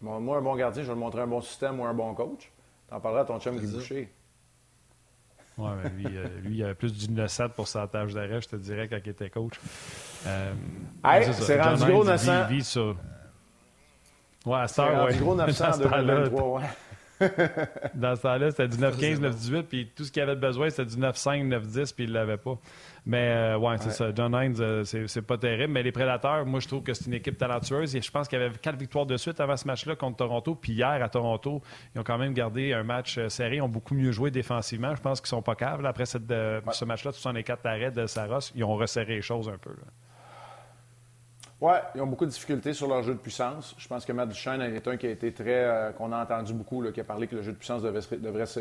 [0.00, 2.50] moi, un bon gardien, je vais te montrer un bon système ou un bon coach.
[2.88, 4.10] T'en parleras à ton chum Guy Boucher.
[5.60, 8.48] Oui, mais lui, euh, lui, il avait plus d'une 7 pour sa tâche d'arrêt, je
[8.48, 9.60] te dirais, quand il était coach.
[10.26, 10.52] Euh,
[11.32, 12.46] c'est rendu gros 900.
[12.48, 12.96] Vit, sur...
[14.46, 14.96] Ouais, à ça, ouais.
[14.96, 16.66] rendu gros 900 en 2023, ouais.
[17.94, 20.96] Dans ce temps-là, c'était du 9-15, 9-18, puis tout ce qu'il avait besoin, c'était du
[20.96, 22.58] 9-5, 9-10, puis il ne l'avait pas.
[23.06, 24.10] Mais euh, ouais, c'est ça.
[24.14, 25.72] John Hines, euh, c'est pas terrible.
[25.72, 27.96] Mais les Prédateurs, moi, je trouve que c'est une équipe talentueuse.
[27.96, 30.54] Et je pense qu'il y avait quatre victoires de suite avant ce match-là contre Toronto.
[30.54, 31.62] Puis hier, à Toronto,
[31.94, 33.56] ils ont quand même gardé un match euh, serré.
[33.56, 34.94] Ils ont beaucoup mieux joué défensivement.
[34.94, 35.84] Je pense qu'ils sont pas caves.
[35.86, 39.48] Après cette, ce match-là, tous les quatre arrêts de Saros, ils ont resserré les choses
[39.48, 39.72] un peu.
[41.60, 43.74] Oui, ils ont beaucoup de difficultés sur leur jeu de puissance.
[43.76, 45.92] Je pense que Matt Duchesne est un qui a été très.
[45.98, 48.00] qu'on a entendu beaucoup, qui a parlé que le jeu de puissance devait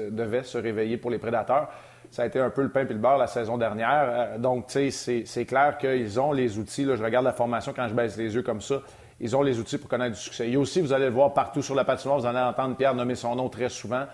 [0.10, 1.70] devait se réveiller pour les prédateurs
[2.12, 4.08] ça a été un peu le pain et le beurre la saison dernière.
[4.10, 6.86] Euh, donc, tu sais, c'est clair qu'ils ont les outils.
[6.86, 8.82] Là, je regarde la formation quand je baisse les yeux comme ça.
[9.20, 10.50] Ils ont les outils pour connaître du succès.
[10.50, 13.16] Et aussi, vous allez le voir partout sur la patinoire, vous allez entendre Pierre nommer
[13.16, 14.06] son nom très souvent.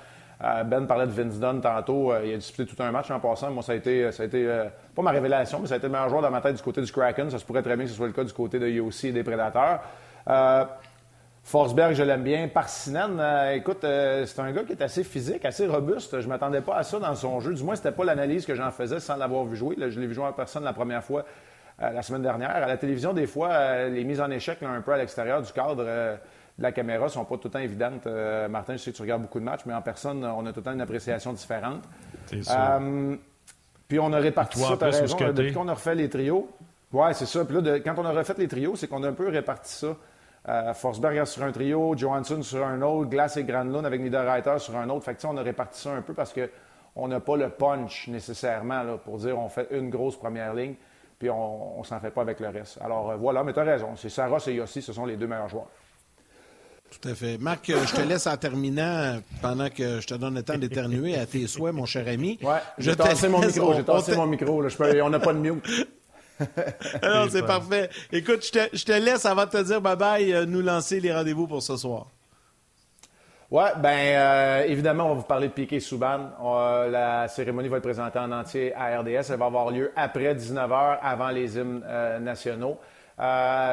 [0.43, 2.11] Euh, ben parlait de Vince Dunn tantôt.
[2.11, 3.51] Euh, il a disputé tout un match en passant.
[3.51, 4.47] Moi, ça a été, ça a été
[4.93, 6.81] pas ma révélation, mais ça a été le meilleur joueur dans ma tête du côté
[6.81, 7.29] du Kraken.
[7.29, 9.11] Ça se pourrait très bien que ce soit le cas du côté de Yossi et
[9.11, 9.81] des Prédateurs.
[11.45, 12.47] Forsberg, je l'aime bien.
[12.47, 16.19] Parsinan, euh, écoute, euh, c'est un gars qui est assez physique, assez robuste.
[16.19, 17.53] Je ne m'attendais pas à ça dans son jeu.
[17.53, 19.75] Du moins, ce n'était pas l'analyse que j'en faisais sans l'avoir vu jouer.
[19.77, 21.23] je l'ai vu jouer en personne la première fois
[21.83, 22.49] euh, la semaine dernière.
[22.49, 25.85] À la télévision, des fois, les mises en échec un peu à l'extérieur du cadre
[26.57, 28.07] de la caméra ne sont pas tout le temps évidentes.
[28.49, 30.59] Martin, je sais que tu regardes beaucoup de matchs, mais en personne, on a tout
[30.61, 31.83] le temps une appréciation différente.
[32.41, 32.79] Ça.
[33.87, 36.49] puis on a réparti ça, as raison, depuis qu'on a refait les trios.
[36.93, 37.43] Oui, c'est ça.
[37.43, 39.97] Puis là, quand on a refait les trios, c'est qu'on a un peu réparti ça.
[40.47, 44.77] Euh, Forsberg sur un trio, Johansson sur un autre, Glass et Granlund avec Niederreiter sur
[44.77, 45.03] un autre.
[45.03, 48.83] Fait que, on a réparti ça un peu parce qu'on n'a pas le punch nécessairement
[48.83, 50.75] là, pour dire on fait une grosse première ligne,
[51.17, 52.79] puis on ne s'en fait pas avec le reste.
[52.81, 53.95] Alors euh, voilà, mais tu as raison.
[53.95, 55.69] C'est Sarah et Yossi, ce sont les deux meilleurs joueurs.
[57.01, 57.37] Tout à fait.
[57.37, 61.15] Marc, euh, je te laisse en terminant, pendant que je te donne le temps d'éternuer
[61.15, 62.39] à tes souhaits, mon cher ami.
[62.41, 63.73] Oui, j'ai tassé mon micro.
[63.73, 64.63] J'ai tassé mon micro.
[65.03, 65.87] on n'a pas de mute.
[67.01, 67.89] Alors, c'est parfait.
[68.11, 71.61] Écoute, je te, laisse, avant de te dire bye-bye, euh, nous lancer les rendez-vous pour
[71.61, 72.07] ce soir.
[73.51, 76.31] Oui, bien, euh, évidemment, on va vous parler de Piquet Souban.
[76.43, 79.29] Euh, la cérémonie va être présentée en entier à RDS.
[79.29, 81.83] Elle va avoir lieu après 19h, avant les hymnes
[82.21, 82.77] nationaux.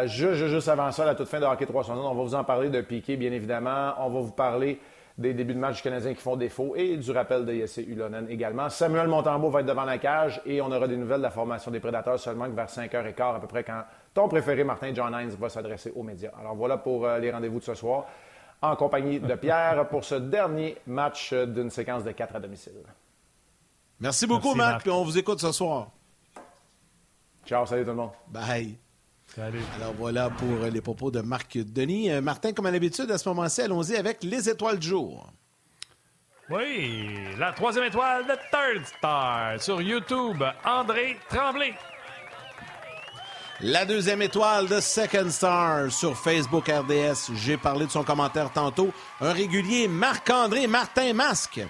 [0.07, 2.45] Juste, juste avant ça, à la toute fin de Hockey 300, on va vous en
[2.45, 3.95] parler de Piquet, bien évidemment.
[3.99, 4.81] On va vous parler
[5.19, 8.29] des débuts de match du Canadien qui font défaut et du rappel de Yessé Ulonen
[8.29, 8.69] également.
[8.69, 11.71] Samuel Montembeau va être devant la cage et on aura des nouvelles de la formation
[11.71, 13.83] des Prédateurs seulement vers 5h15 à peu près quand
[14.15, 16.33] ton préféré Martin John Hines va s'adresser aux médias.
[16.39, 18.07] Alors voilà pour euh, les rendez-vous de ce soir
[18.63, 22.73] en compagnie de Pierre pour ce dernier match d'une séquence de quatre à domicile.
[24.01, 25.89] Merci beaucoup Marc, puis on vous écoute ce soir.
[27.45, 28.11] Ciao, salut tout le monde.
[28.29, 28.79] Bye.
[29.39, 32.11] Alors voilà pour les propos de Marc Denis.
[32.11, 35.33] Euh, Martin, comme à l'habitude, à ce moment-ci, allons-y avec les étoiles du jour.
[36.51, 37.09] Oui,
[37.39, 41.73] la troisième étoile de Third Star sur YouTube, André Tremblay.
[43.61, 47.33] La deuxième étoile de Second Star sur Facebook RDS.
[47.37, 48.93] J'ai parlé de son commentaire tantôt.
[49.21, 51.61] Un régulier, Marc-André Martin Masque.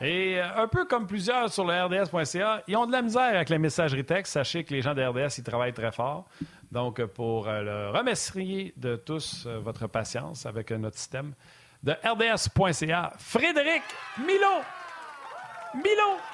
[0.00, 3.48] Et euh, un peu comme plusieurs sur le RDS.ca, ils ont de la misère avec
[3.48, 4.32] la messagerie texte.
[4.32, 6.26] Sachez que les gens de RDS, ils travaillent très fort.
[6.72, 11.34] Donc, pour euh, le remercier de tous euh, votre patience avec notre système,
[11.82, 13.82] de RDS.ca, Frédéric
[14.18, 14.62] Milot.
[15.74, 16.33] Milot.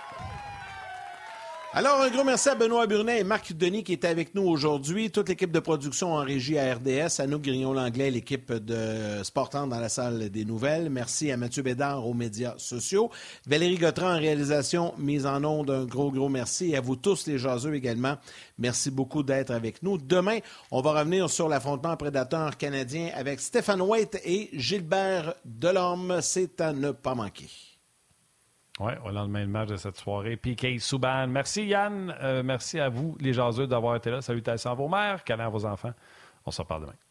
[1.72, 5.12] Alors, un gros merci à Benoît Burnet et Marc Denis qui étaient avec nous aujourd'hui.
[5.12, 9.78] Toute l'équipe de production en régie à RDS, à nous, Grignon-Langlais, l'équipe de Sportant dans
[9.78, 10.90] la salle des nouvelles.
[10.90, 13.08] Merci à Mathieu Bédard aux médias sociaux.
[13.46, 16.74] Valérie Gautran en réalisation, mise en onde, un gros, gros merci.
[16.74, 18.16] À vous tous, les jaseux également,
[18.58, 19.96] merci beaucoup d'être avec nous.
[19.96, 20.40] Demain,
[20.72, 26.18] on va revenir sur l'affrontement prédateur canadien avec Stéphane White et Gilbert Delorme.
[26.20, 27.69] C'est à ne pas manquer.
[28.80, 30.36] Oui, au lendemain de match de cette soirée.
[30.36, 31.26] PK Souban.
[31.26, 32.14] Merci Yann.
[32.22, 34.22] Euh, merci à vous, les jaseux, d'avoir été là.
[34.22, 35.92] Salutations à vos mères, câlins à vos enfants.
[36.46, 37.09] On se reparle demain.